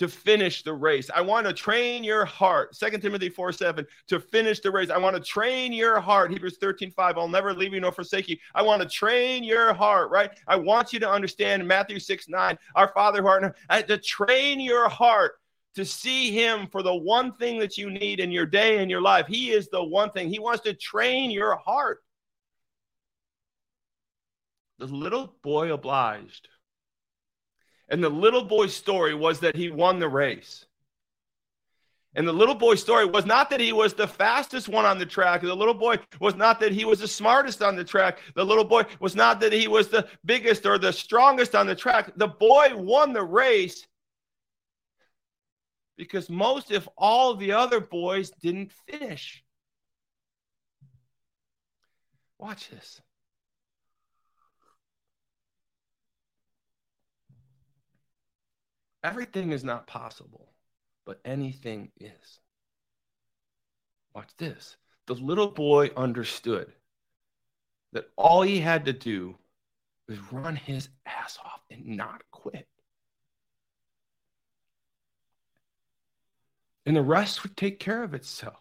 to 0.00 0.08
finish 0.08 0.62
the 0.62 0.72
race. 0.72 1.10
I 1.14 1.20
want 1.20 1.46
to 1.46 1.52
train 1.52 2.02
your 2.02 2.24
heart. 2.24 2.74
Second 2.74 3.02
Timothy 3.02 3.28
4 3.28 3.52
7 3.52 3.86
to 4.08 4.18
finish 4.18 4.60
the 4.60 4.70
race. 4.70 4.88
I 4.88 4.96
want 4.96 5.14
to 5.14 5.22
train 5.22 5.74
your 5.74 6.00
heart. 6.00 6.32
Hebrews 6.32 6.56
13 6.58 6.90
5. 6.90 7.18
I'll 7.18 7.28
never 7.28 7.52
leave 7.52 7.74
you 7.74 7.80
nor 7.80 7.92
forsake 7.92 8.26
you. 8.26 8.38
I 8.54 8.62
want 8.62 8.80
to 8.80 8.88
train 8.88 9.44
your 9.44 9.74
heart, 9.74 10.10
right? 10.10 10.30
I 10.48 10.56
want 10.56 10.94
you 10.94 11.00
to 11.00 11.10
understand 11.10 11.68
Matthew 11.68 12.00
6 12.00 12.30
9. 12.30 12.58
Our 12.76 12.88
Father 12.94 13.20
who 13.20 13.28
art 13.28 13.44
in 13.44 13.52
heaven, 13.68 13.88
to 13.88 13.98
train 13.98 14.58
your 14.58 14.88
heart 14.88 15.34
to 15.74 15.84
see 15.84 16.30
him 16.30 16.66
for 16.72 16.82
the 16.82 16.94
one 16.94 17.34
thing 17.34 17.58
that 17.58 17.76
you 17.76 17.90
need 17.90 18.20
in 18.20 18.30
your 18.30 18.46
day 18.46 18.78
and 18.78 18.90
your 18.90 19.02
life. 19.02 19.26
He 19.26 19.50
is 19.50 19.68
the 19.68 19.84
one 19.84 20.10
thing. 20.12 20.30
He 20.30 20.38
wants 20.38 20.62
to 20.62 20.72
train 20.72 21.30
your 21.30 21.56
heart. 21.56 22.02
The 24.78 24.86
little 24.86 25.36
boy 25.42 25.74
obliged. 25.74 26.48
And 27.90 28.02
the 28.02 28.08
little 28.08 28.44
boy's 28.44 28.74
story 28.74 29.14
was 29.14 29.40
that 29.40 29.56
he 29.56 29.70
won 29.70 29.98
the 29.98 30.08
race. 30.08 30.64
And 32.14 32.26
the 32.26 32.32
little 32.32 32.54
boy's 32.54 32.80
story 32.80 33.04
was 33.04 33.26
not 33.26 33.50
that 33.50 33.60
he 33.60 33.72
was 33.72 33.94
the 33.94 34.06
fastest 34.06 34.68
one 34.68 34.84
on 34.84 34.98
the 34.98 35.06
track. 35.06 35.42
The 35.42 35.54
little 35.54 35.74
boy 35.74 35.98
was 36.18 36.34
not 36.34 36.58
that 36.60 36.72
he 36.72 36.84
was 36.84 37.00
the 37.00 37.08
smartest 37.08 37.62
on 37.62 37.76
the 37.76 37.84
track. 37.84 38.18
The 38.34 38.44
little 38.44 38.64
boy 38.64 38.84
was 38.98 39.14
not 39.14 39.40
that 39.40 39.52
he 39.52 39.68
was 39.68 39.88
the 39.88 40.08
biggest 40.24 40.66
or 40.66 40.78
the 40.78 40.92
strongest 40.92 41.54
on 41.54 41.66
the 41.66 41.74
track. 41.74 42.12
The 42.16 42.26
boy 42.26 42.76
won 42.76 43.12
the 43.12 43.22
race 43.22 43.86
because 45.96 46.30
most, 46.30 46.70
if 46.72 46.88
all, 46.96 47.34
the 47.34 47.52
other 47.52 47.78
boys 47.78 48.30
didn't 48.30 48.72
finish. 48.88 49.44
Watch 52.38 52.70
this. 52.70 53.00
Everything 59.02 59.52
is 59.52 59.64
not 59.64 59.86
possible, 59.86 60.52
but 61.06 61.20
anything 61.24 61.90
is. 61.98 62.40
Watch 64.14 64.30
this. 64.36 64.76
The 65.06 65.14
little 65.14 65.48
boy 65.48 65.90
understood 65.96 66.72
that 67.92 68.10
all 68.16 68.42
he 68.42 68.60
had 68.60 68.84
to 68.84 68.92
do 68.92 69.36
was 70.08 70.18
run 70.32 70.56
his 70.56 70.88
ass 71.06 71.38
off 71.44 71.60
and 71.70 71.86
not 71.96 72.22
quit. 72.30 72.68
And 76.86 76.96
the 76.96 77.02
rest 77.02 77.42
would 77.42 77.56
take 77.56 77.78
care 77.78 78.02
of 78.02 78.14
itself. 78.14 78.58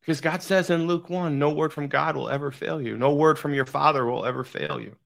Because 0.00 0.20
God 0.20 0.42
says 0.42 0.70
in 0.70 0.86
Luke 0.86 1.10
1 1.10 1.38
no 1.38 1.50
word 1.50 1.72
from 1.72 1.88
God 1.88 2.16
will 2.16 2.28
ever 2.30 2.50
fail 2.50 2.80
you, 2.80 2.96
no 2.96 3.14
word 3.14 3.38
from 3.38 3.54
your 3.54 3.66
Father 3.66 4.04
will 4.06 4.24
ever 4.24 4.44
fail 4.44 4.80
you. 4.80 4.96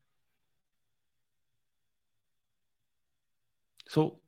So 3.89 4.19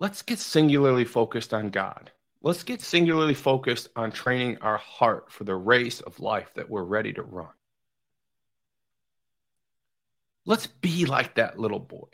let's 0.00 0.22
get 0.22 0.38
singularly 0.38 1.04
focused 1.04 1.54
on 1.54 1.70
God. 1.70 2.10
let's 2.44 2.62
get 2.62 2.82
singularly 2.82 3.34
focused 3.34 3.88
on 3.96 4.12
training 4.12 4.58
our 4.60 4.76
heart 4.76 5.32
for 5.32 5.44
the 5.44 5.54
race 5.54 6.00
of 6.00 6.20
life 6.20 6.50
that 6.54 6.68
we're 6.70 6.84
ready 6.84 7.12
to 7.14 7.22
run. 7.22 7.48
Let's 10.46 10.66
be 10.66 11.06
like 11.06 11.36
that 11.36 11.58
little 11.58 11.80
boy. 11.80 12.08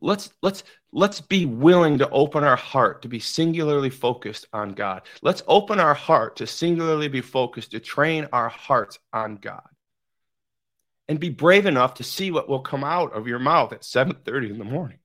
Let's 0.00 0.30
let's 0.42 0.64
let's 0.92 1.20
be 1.20 1.46
willing 1.46 1.98
to 1.98 2.10
open 2.10 2.44
our 2.44 2.56
heart 2.56 3.02
to 3.02 3.08
be 3.08 3.20
singularly 3.20 3.90
focused 3.90 4.46
on 4.52 4.70
God. 4.74 5.02
Let's 5.22 5.42
open 5.46 5.80
our 5.80 5.94
heart 5.94 6.36
to 6.36 6.46
singularly 6.46 7.08
be 7.08 7.20
focused 7.20 7.72
to 7.72 7.80
train 7.80 8.28
our 8.32 8.48
hearts 8.48 8.98
on 9.12 9.36
God. 9.36 9.68
And 11.08 11.20
be 11.20 11.30
brave 11.30 11.66
enough 11.66 11.94
to 11.94 12.04
see 12.04 12.30
what 12.30 12.48
will 12.48 12.60
come 12.60 12.84
out 12.84 13.12
of 13.12 13.28
your 13.28 13.38
mouth 13.38 13.72
at 13.72 13.84
7:30 13.84 14.50
in 14.50 14.58
the 14.58 14.64
morning. 14.64 14.98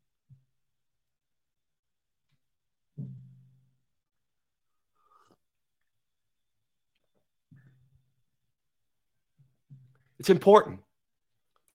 It's 10.24 10.30
important. 10.30 10.80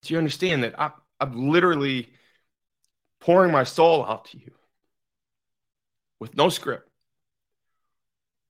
Do 0.01 0.15
you 0.15 0.17
understand 0.17 0.65
that 0.65 0.81
I, 0.81 0.91
I'm 1.21 1.51
literally 1.51 2.09
pouring 3.21 3.53
my 3.53 3.63
soul 3.63 4.07
out 4.07 4.25
to 4.31 4.39
you 4.39 4.53
with 6.19 6.35
no 6.35 6.49
script? 6.49 6.89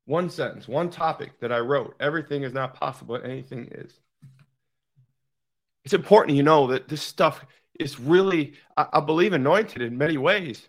One 0.04 0.30
sentence, 0.30 0.68
one 0.68 0.90
topic 0.90 1.40
that 1.40 1.50
I 1.50 1.58
wrote. 1.58 1.96
Everything 1.98 2.44
is 2.44 2.52
not 2.52 2.74
possible, 2.74 3.16
anything 3.16 3.70
is. 3.72 3.98
It's 5.84 5.94
important 5.94 6.36
you 6.36 6.44
know 6.44 6.68
that 6.68 6.86
this 6.86 7.02
stuff 7.02 7.44
is 7.80 7.98
really, 7.98 8.52
I, 8.76 8.86
I 8.92 9.00
believe, 9.00 9.32
anointed 9.32 9.82
in 9.82 9.98
many 9.98 10.16
ways. 10.16 10.68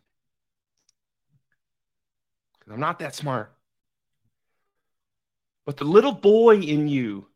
I'm 2.68 2.80
not 2.80 2.98
that 2.98 3.14
smart. 3.14 3.54
But 5.68 5.78
the 5.78 5.86
little 5.86 6.14
boy 6.14 6.62
in 6.62 6.88
you 6.88 7.29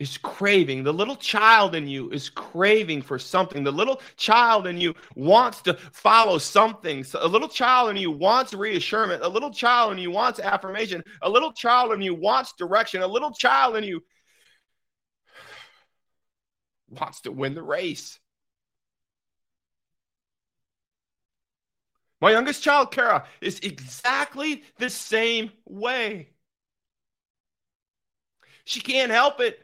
is 0.00 0.16
craving. 0.16 0.82
The 0.82 0.92
little 0.92 1.14
child 1.14 1.74
in 1.74 1.86
you 1.86 2.10
is 2.10 2.30
craving 2.30 3.02
for 3.02 3.18
something. 3.18 3.62
The 3.62 3.70
little 3.70 4.00
child 4.16 4.66
in 4.66 4.78
you 4.80 4.94
wants 5.14 5.60
to 5.62 5.74
follow 5.74 6.38
something. 6.38 7.04
So 7.04 7.20
a 7.22 7.28
little 7.28 7.48
child 7.48 7.90
in 7.90 7.96
you 7.98 8.10
wants 8.10 8.54
reassurance. 8.54 9.20
A 9.22 9.28
little 9.28 9.52
child 9.52 9.92
in 9.92 9.98
you 9.98 10.10
wants 10.10 10.40
affirmation. 10.40 11.04
A 11.20 11.28
little 11.28 11.52
child 11.52 11.92
in 11.92 12.00
you 12.00 12.14
wants 12.14 12.54
direction. 12.54 13.02
A 13.02 13.06
little 13.06 13.30
child 13.30 13.76
in 13.76 13.84
you 13.84 14.02
wants 16.88 17.20
to 17.20 17.30
win 17.30 17.54
the 17.54 17.62
race. 17.62 18.18
My 22.22 22.32
youngest 22.32 22.62
child, 22.62 22.90
Kara, 22.90 23.26
is 23.42 23.60
exactly 23.60 24.64
the 24.78 24.90
same 24.90 25.50
way. 25.66 26.30
She 28.64 28.80
can't 28.80 29.10
help 29.10 29.40
it. 29.40 29.58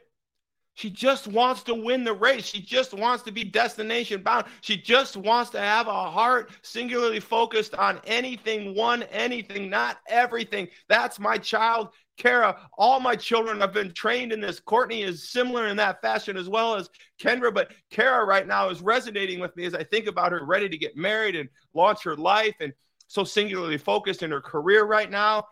She 0.77 0.91
just 0.91 1.27
wants 1.27 1.63
to 1.63 1.73
win 1.73 2.03
the 2.03 2.13
race. 2.13 2.45
She 2.45 2.61
just 2.61 2.93
wants 2.93 3.23
to 3.23 3.31
be 3.31 3.43
destination 3.43 4.21
bound. 4.21 4.45
She 4.61 4.77
just 4.77 5.17
wants 5.17 5.49
to 5.51 5.59
have 5.59 5.87
a 5.87 6.11
heart 6.11 6.51
singularly 6.61 7.19
focused 7.19 7.73
on 7.73 7.99
anything, 8.05 8.75
one, 8.75 9.01
anything, 9.03 9.71
not 9.71 9.97
everything. 10.07 10.67
That's 10.87 11.19
my 11.19 11.39
child, 11.39 11.89
Kara. 12.15 12.69
All 12.77 12.99
my 12.99 13.15
children 13.15 13.59
have 13.59 13.73
been 13.73 13.91
trained 13.91 14.31
in 14.31 14.39
this. 14.39 14.59
Courtney 14.59 15.01
is 15.01 15.31
similar 15.31 15.65
in 15.65 15.77
that 15.77 15.99
fashion 15.99 16.37
as 16.37 16.47
well 16.47 16.75
as 16.75 16.91
Kendra, 17.19 17.51
but 17.51 17.71
Kara 17.89 18.23
right 18.23 18.45
now 18.45 18.69
is 18.69 18.79
resonating 18.79 19.39
with 19.39 19.55
me 19.57 19.65
as 19.65 19.73
I 19.73 19.83
think 19.83 20.05
about 20.05 20.31
her 20.31 20.45
ready 20.45 20.69
to 20.69 20.77
get 20.77 20.95
married 20.95 21.35
and 21.35 21.49
launch 21.73 22.03
her 22.03 22.15
life 22.15 22.55
and 22.59 22.71
so 23.07 23.23
singularly 23.23 23.79
focused 23.79 24.21
in 24.21 24.29
her 24.29 24.41
career 24.41 24.85
right 24.85 25.09
now, 25.09 25.47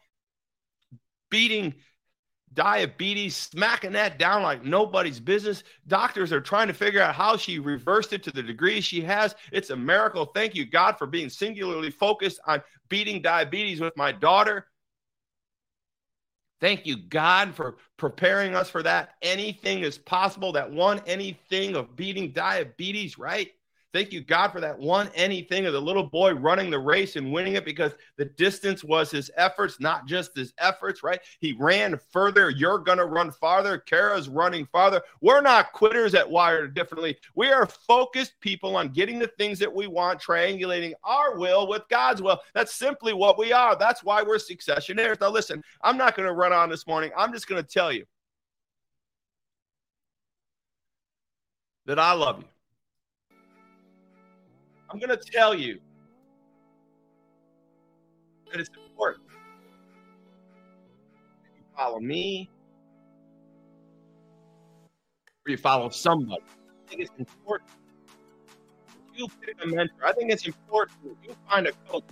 beating 1.31 1.73
diabetes, 2.55 3.35
smacking 3.35 3.91
that 3.91 4.17
down 4.17 4.41
like 4.41 4.63
nobody's 4.63 5.19
business. 5.19 5.63
Doctors 5.87 6.31
are 6.31 6.41
trying 6.41 6.67
to 6.67 6.73
figure 6.73 7.01
out 7.01 7.13
how 7.13 7.37
she 7.37 7.59
reversed 7.59 8.13
it 8.13 8.23
to 8.23 8.31
the 8.31 8.41
degree 8.41 8.81
she 8.81 9.01
has. 9.01 9.35
It's 9.51 9.69
a 9.69 9.75
miracle. 9.75 10.25
Thank 10.25 10.55
you, 10.55 10.65
God, 10.65 10.97
for 10.97 11.05
being 11.05 11.29
singularly 11.29 11.91
focused 11.91 12.39
on 12.47 12.63
beating 12.89 13.21
diabetes 13.21 13.79
with 13.79 13.95
my 13.97 14.11
daughter. 14.11 14.67
Thank 16.61 16.85
you, 16.85 16.97
God, 16.97 17.53
for 17.53 17.75
preparing 17.97 18.55
us 18.55 18.69
for 18.69 18.81
that. 18.83 19.15
Anything 19.21 19.79
is 19.79 19.97
possible. 19.97 20.53
That 20.53 20.71
one 20.71 21.01
anything 21.05 21.75
of 21.75 21.95
beating 21.95 22.31
diabetes, 22.31 23.17
right? 23.17 23.51
Thank 23.95 24.11
you, 24.11 24.19
God, 24.19 24.49
for 24.49 24.59
that 24.59 24.77
one 24.77 25.09
anything 25.15 25.65
of 25.65 25.71
the 25.71 25.79
little 25.79 26.03
boy 26.03 26.33
running 26.33 26.69
the 26.69 26.77
race 26.77 27.15
and 27.15 27.31
winning 27.31 27.53
it 27.53 27.63
because 27.63 27.93
the 28.17 28.25
distance 28.25 28.83
was 28.83 29.09
his 29.09 29.31
efforts, 29.37 29.79
not 29.79 30.05
just 30.05 30.35
his 30.35 30.53
efforts, 30.57 31.01
right? 31.01 31.21
He 31.39 31.55
ran 31.57 31.97
further. 32.11 32.49
You're 32.49 32.79
going 32.79 32.97
to 32.97 33.05
run 33.05 33.31
farther. 33.31 33.77
Kara's 33.77 34.27
running 34.27 34.65
farther. 34.65 35.01
We're 35.21 35.39
not 35.39 35.71
quitters 35.71 36.13
at 36.13 36.29
Wired 36.29 36.73
Differently. 36.73 37.15
We 37.35 37.53
are 37.53 37.65
focused 37.65 38.33
people 38.41 38.75
on 38.75 38.89
getting 38.89 39.17
the 39.17 39.31
things 39.37 39.59
that 39.59 39.73
we 39.73 39.87
want, 39.87 40.19
triangulating 40.19 40.91
our 41.05 41.37
will 41.37 41.65
with 41.65 41.83
God's 41.89 42.21
will. 42.21 42.41
That's 42.53 42.75
simply 42.75 43.13
what 43.13 43.37
we 43.37 43.53
are. 43.53 43.77
That's 43.77 44.03
why 44.03 44.23
we're 44.23 44.39
successionaires. 44.39 45.21
Now, 45.21 45.29
listen, 45.29 45.63
I'm 45.81 45.95
not 45.95 46.17
going 46.17 46.27
to 46.27 46.33
run 46.33 46.51
on 46.51 46.69
this 46.69 46.85
morning. 46.85 47.11
I'm 47.15 47.31
just 47.31 47.47
going 47.47 47.63
to 47.63 47.69
tell 47.69 47.93
you 47.93 48.03
that 51.85 51.97
I 51.97 52.11
love 52.11 52.39
you. 52.39 52.54
I'm 54.89 54.99
going 54.99 55.09
to 55.09 55.17
tell 55.17 55.53
you 55.53 55.79
that 58.51 58.59
it's 58.59 58.69
important 58.89 59.27
that 59.27 59.35
you 61.57 61.63
follow 61.75 61.99
me 61.99 62.49
or 65.45 65.51
you 65.51 65.57
follow 65.57 65.89
somebody. 65.89 66.43
I 66.43 66.89
think 66.89 67.01
it's 67.01 67.11
important 67.17 67.69
you 69.15 69.27
pick 69.41 69.55
a 69.63 69.67
mentor. 69.67 70.05
I 70.05 70.13
think 70.13 70.31
it's 70.31 70.45
important 70.45 70.97
you 71.23 71.35
find 71.49 71.67
a 71.67 71.71
coach. 71.89 72.03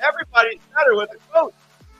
Everybody's 0.00 0.60
better 0.74 0.94
with 0.94 1.10
a 1.12 1.32
coach. 1.32 1.54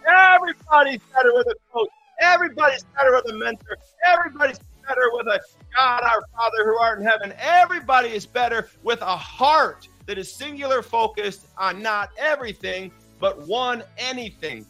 Everybody's 0.06 1.00
better 1.12 1.32
with 1.34 1.46
a 1.48 1.54
coach. 1.72 1.88
Everybody's 2.20 2.84
better 2.96 3.14
with 3.14 3.30
a 3.30 3.34
mentor. 3.34 3.76
Everybody's 4.06 4.60
better 4.86 5.10
with 5.12 5.26
a 5.26 5.40
God, 5.76 6.02
our 6.02 6.22
Father 6.34 6.64
who 6.64 6.78
art 6.78 6.98
in 6.98 7.06
heaven. 7.06 7.32
Everybody 7.38 8.10
is 8.10 8.26
better 8.26 8.68
with 8.82 9.00
a 9.02 9.16
heart 9.16 9.88
that 10.06 10.18
is 10.18 10.32
singular 10.32 10.82
focused 10.82 11.46
on 11.58 11.82
not 11.82 12.10
everything, 12.16 12.90
but 13.20 13.46
one 13.46 13.82
anything. 13.98 14.64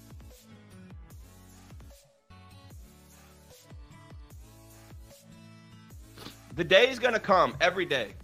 The 6.55 6.65
day 6.65 6.89
is 6.89 6.99
going 6.99 7.13
to 7.13 7.21
come 7.21 7.55
every 7.61 7.85
day. 7.85 8.15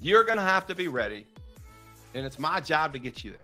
You're 0.00 0.22
going 0.24 0.38
to 0.38 0.44
have 0.44 0.66
to 0.68 0.74
be 0.76 0.86
ready. 0.86 1.26
And 2.14 2.24
it's 2.24 2.38
my 2.38 2.60
job 2.60 2.92
to 2.92 3.00
get 3.00 3.24
you 3.24 3.32
there. 3.32 3.41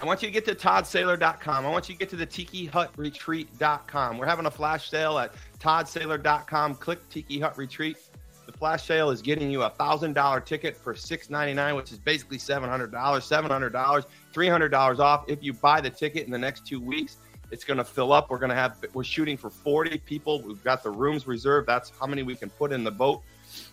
I 0.00 0.06
want 0.06 0.22
you 0.22 0.28
to 0.28 0.32
get 0.32 0.46
to 0.46 0.54
toddsaylor.com. 0.54 1.66
I 1.66 1.68
want 1.68 1.88
you 1.88 1.94
to 1.94 1.98
get 1.98 2.08
to 2.10 2.16
the 2.16 2.24
tiki 2.24 2.64
hut 2.64 2.90
retreat.com. 2.96 4.16
We're 4.16 4.26
having 4.26 4.46
a 4.46 4.50
flash 4.50 4.88
sale 4.88 5.18
at 5.18 5.34
toddsaylor.com. 5.58 6.76
Click 6.76 7.06
Tiki 7.10 7.38
Hut 7.38 7.58
Retreat. 7.58 7.98
The 8.46 8.52
flash 8.52 8.86
sale 8.86 9.10
is 9.10 9.20
getting 9.20 9.50
you 9.50 9.62
a 9.62 9.70
thousand 9.70 10.14
dollar 10.14 10.40
ticket 10.40 10.74
for 10.74 10.94
six 10.94 11.28
ninety 11.28 11.52
nine, 11.52 11.76
which 11.76 11.92
is 11.92 11.98
basically 11.98 12.38
seven 12.38 12.70
hundred 12.70 12.92
dollars. 12.92 13.24
Seven 13.24 13.50
hundred 13.50 13.74
dollars, 13.74 14.04
three 14.32 14.48
hundred 14.48 14.70
dollars 14.70 15.00
off 15.00 15.24
if 15.28 15.42
you 15.42 15.52
buy 15.52 15.82
the 15.82 15.90
ticket 15.90 16.24
in 16.24 16.32
the 16.32 16.38
next 16.38 16.66
two 16.66 16.80
weeks. 16.80 17.18
It's 17.50 17.64
going 17.64 17.78
to 17.78 17.84
fill 17.84 18.12
up. 18.12 18.30
We're 18.30 18.38
going 18.38 18.50
to 18.50 18.56
have. 18.56 18.78
We're 18.94 19.04
shooting 19.04 19.36
for 19.36 19.50
forty 19.50 19.98
people. 19.98 20.40
We've 20.40 20.64
got 20.64 20.82
the 20.82 20.90
rooms 20.90 21.26
reserved. 21.26 21.68
That's 21.68 21.92
how 22.00 22.06
many 22.06 22.22
we 22.22 22.36
can 22.36 22.48
put 22.48 22.72
in 22.72 22.84
the 22.84 22.90
boat 22.90 23.20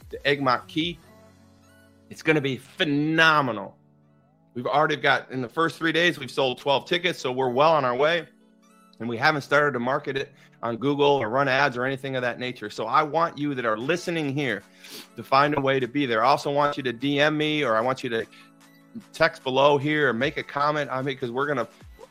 to 0.10 0.28
Egmont 0.28 0.68
Key. 0.68 1.00
It's 2.10 2.22
going 2.22 2.36
to 2.36 2.42
be 2.42 2.58
phenomenal. 2.58 3.77
We've 4.58 4.66
already 4.66 4.96
got 4.96 5.30
in 5.30 5.44
the 5.44 5.48
first 5.48 5.78
three 5.78 5.92
days, 5.92 6.18
we've 6.18 6.32
sold 6.32 6.58
12 6.58 6.88
tickets, 6.88 7.20
so 7.20 7.32
we're 7.32 7.52
well 7.52 7.74
on 7.74 7.86
our 7.86 7.96
way. 7.96 8.28
And 9.00 9.08
we 9.08 9.16
haven't 9.16 9.44
started 9.44 9.74
to 9.74 9.80
market 9.80 10.18
it 10.18 10.34
on 10.64 10.78
Google 10.78 11.06
or 11.06 11.30
run 11.30 11.48
ads 11.48 11.78
or 11.78 11.86
anything 11.86 12.16
of 12.16 12.24
that 12.24 12.40
nature. 12.40 12.72
So 12.72 12.88
I 12.88 13.04
want 13.04 13.38
you 13.38 13.54
that 13.54 13.68
are 13.68 13.78
listening 13.78 14.34
here 14.34 14.64
to 15.16 15.22
find 15.22 15.56
a 15.56 15.62
way 15.62 15.80
to 15.80 15.88
be 15.88 16.08
there. 16.08 16.26
I 16.26 16.30
also 16.30 16.50
want 16.50 16.76
you 16.76 16.82
to 16.82 16.92
DM 16.92 17.36
me 17.36 17.64
or 17.64 17.76
I 17.76 17.82
want 17.82 18.04
you 18.04 18.10
to 18.10 18.26
text 19.14 19.44
below 19.44 19.78
here 19.78 20.10
or 20.10 20.14
make 20.14 20.38
a 20.38 20.44
comment 20.44 20.90
on 20.90 21.06
me 21.06 21.14
because 21.14 21.30
we're 21.30 21.46
going 21.46 21.60
to, 21.60 21.68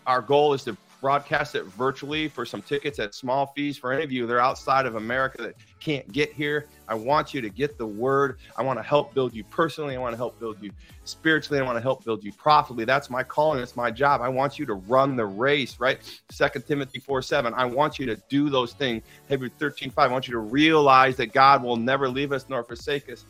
our 0.06 0.22
goal 0.22 0.54
is 0.54 0.62
to 0.66 0.76
broadcast 1.00 1.54
it 1.54 1.64
virtually 1.64 2.28
for 2.28 2.44
some 2.44 2.62
tickets 2.62 2.98
at 2.98 3.14
small 3.14 3.46
fees 3.54 3.76
for 3.76 3.92
any 3.92 4.02
of 4.02 4.10
you 4.10 4.26
that 4.26 4.32
are 4.34 4.40
outside 4.40 4.86
of 4.86 4.96
America 4.96 5.42
that 5.42 5.54
can't 5.80 6.10
get 6.12 6.32
here. 6.32 6.66
I 6.88 6.94
want 6.94 7.34
you 7.34 7.40
to 7.40 7.48
get 7.50 7.78
the 7.78 7.86
word. 7.86 8.38
I 8.56 8.62
want 8.62 8.78
to 8.78 8.82
help 8.82 9.14
build 9.14 9.34
you 9.34 9.44
personally. 9.44 9.96
I 9.96 9.98
want 9.98 10.12
to 10.12 10.16
help 10.16 10.38
build 10.38 10.62
you 10.62 10.70
spiritually. 11.04 11.60
I 11.60 11.64
want 11.64 11.76
to 11.76 11.82
help 11.82 12.04
build 12.04 12.24
you 12.24 12.32
profitably. 12.32 12.84
That's 12.84 13.10
my 13.10 13.22
calling. 13.22 13.60
It's 13.60 13.76
my 13.76 13.90
job. 13.90 14.20
I 14.20 14.28
want 14.28 14.58
you 14.58 14.66
to 14.66 14.74
run 14.74 15.16
the 15.16 15.26
race, 15.26 15.78
right? 15.78 15.98
Second 16.30 16.66
Timothy 16.66 17.00
4 17.00 17.22
7. 17.22 17.54
I 17.54 17.64
want 17.64 17.98
you 17.98 18.06
to 18.06 18.16
do 18.28 18.50
those 18.50 18.72
things. 18.72 19.02
Hebrews 19.28 19.52
13 19.58 19.90
5. 19.90 20.10
I 20.10 20.12
want 20.12 20.28
you 20.28 20.32
to 20.32 20.40
realize 20.40 21.16
that 21.16 21.32
God 21.32 21.62
will 21.62 21.76
never 21.76 22.08
leave 22.08 22.32
us 22.32 22.46
nor 22.48 22.62
forsake 22.64 23.10
us. 23.10 23.24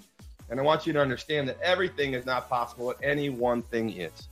And 0.49 0.61
I 0.61 0.63
want 0.63 0.87
you 0.87 0.93
to 0.93 1.01
understand 1.01 1.49
that 1.49 1.61
everything 1.61 2.15
is 2.15 2.25
not 2.25 2.49
possible, 2.49 2.87
but 2.87 3.05
any 3.05 3.31
one 3.31 3.63
thing 3.63 3.91
is. 3.91 4.29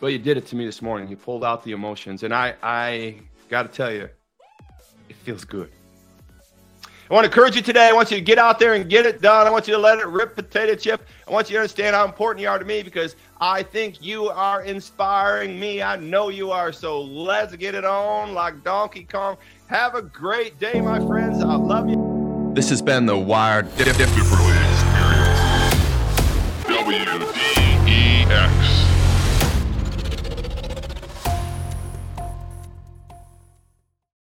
Well, 0.00 0.10
you 0.10 0.18
did 0.18 0.36
it 0.36 0.46
to 0.48 0.56
me 0.56 0.66
this 0.66 0.82
morning. 0.82 1.08
You 1.08 1.16
pulled 1.16 1.42
out 1.42 1.64
the 1.64 1.72
emotions, 1.72 2.22
and 2.22 2.34
I, 2.34 2.54
I 2.62 3.16
got 3.48 3.62
to 3.62 3.68
tell 3.68 3.90
you, 3.90 4.08
it 5.08 5.16
feels 5.16 5.44
good. 5.44 5.70
I 7.08 7.14
want 7.14 7.24
to 7.24 7.30
encourage 7.30 7.54
you 7.54 7.62
today. 7.62 7.88
I 7.88 7.92
want 7.92 8.10
you 8.10 8.16
to 8.16 8.22
get 8.22 8.36
out 8.36 8.58
there 8.58 8.74
and 8.74 8.90
get 8.90 9.06
it 9.06 9.22
done. 9.22 9.46
I 9.46 9.50
want 9.50 9.68
you 9.68 9.74
to 9.74 9.80
let 9.80 10.00
it 10.00 10.06
rip 10.06 10.34
potato 10.34 10.74
chip. 10.74 11.06
I 11.26 11.30
want 11.30 11.48
you 11.48 11.54
to 11.54 11.60
understand 11.60 11.94
how 11.94 12.04
important 12.04 12.42
you 12.42 12.48
are 12.48 12.58
to 12.58 12.64
me 12.64 12.82
because 12.82 13.14
I 13.40 13.62
think 13.62 14.04
you 14.04 14.28
are 14.28 14.62
inspiring 14.62 15.58
me. 15.58 15.82
I 15.82 15.96
know 15.96 16.30
you 16.30 16.50
are. 16.50 16.72
So 16.72 17.00
let's 17.00 17.54
get 17.54 17.76
it 17.76 17.84
on 17.84 18.34
like 18.34 18.64
Donkey 18.64 19.04
Kong. 19.04 19.36
Have 19.68 19.94
a 19.94 20.02
great 20.02 20.58
day, 20.58 20.80
my 20.80 20.98
friends. 21.06 21.40
I 21.42 21.54
love 21.54 21.88
you. 21.88 22.50
This 22.54 22.68
has 22.70 22.82
been 22.82 23.06
the 23.06 23.16
Wired 23.16 23.66
Differently 23.76 24.02
Experience. 24.02 24.82
WDEX. 27.86 28.75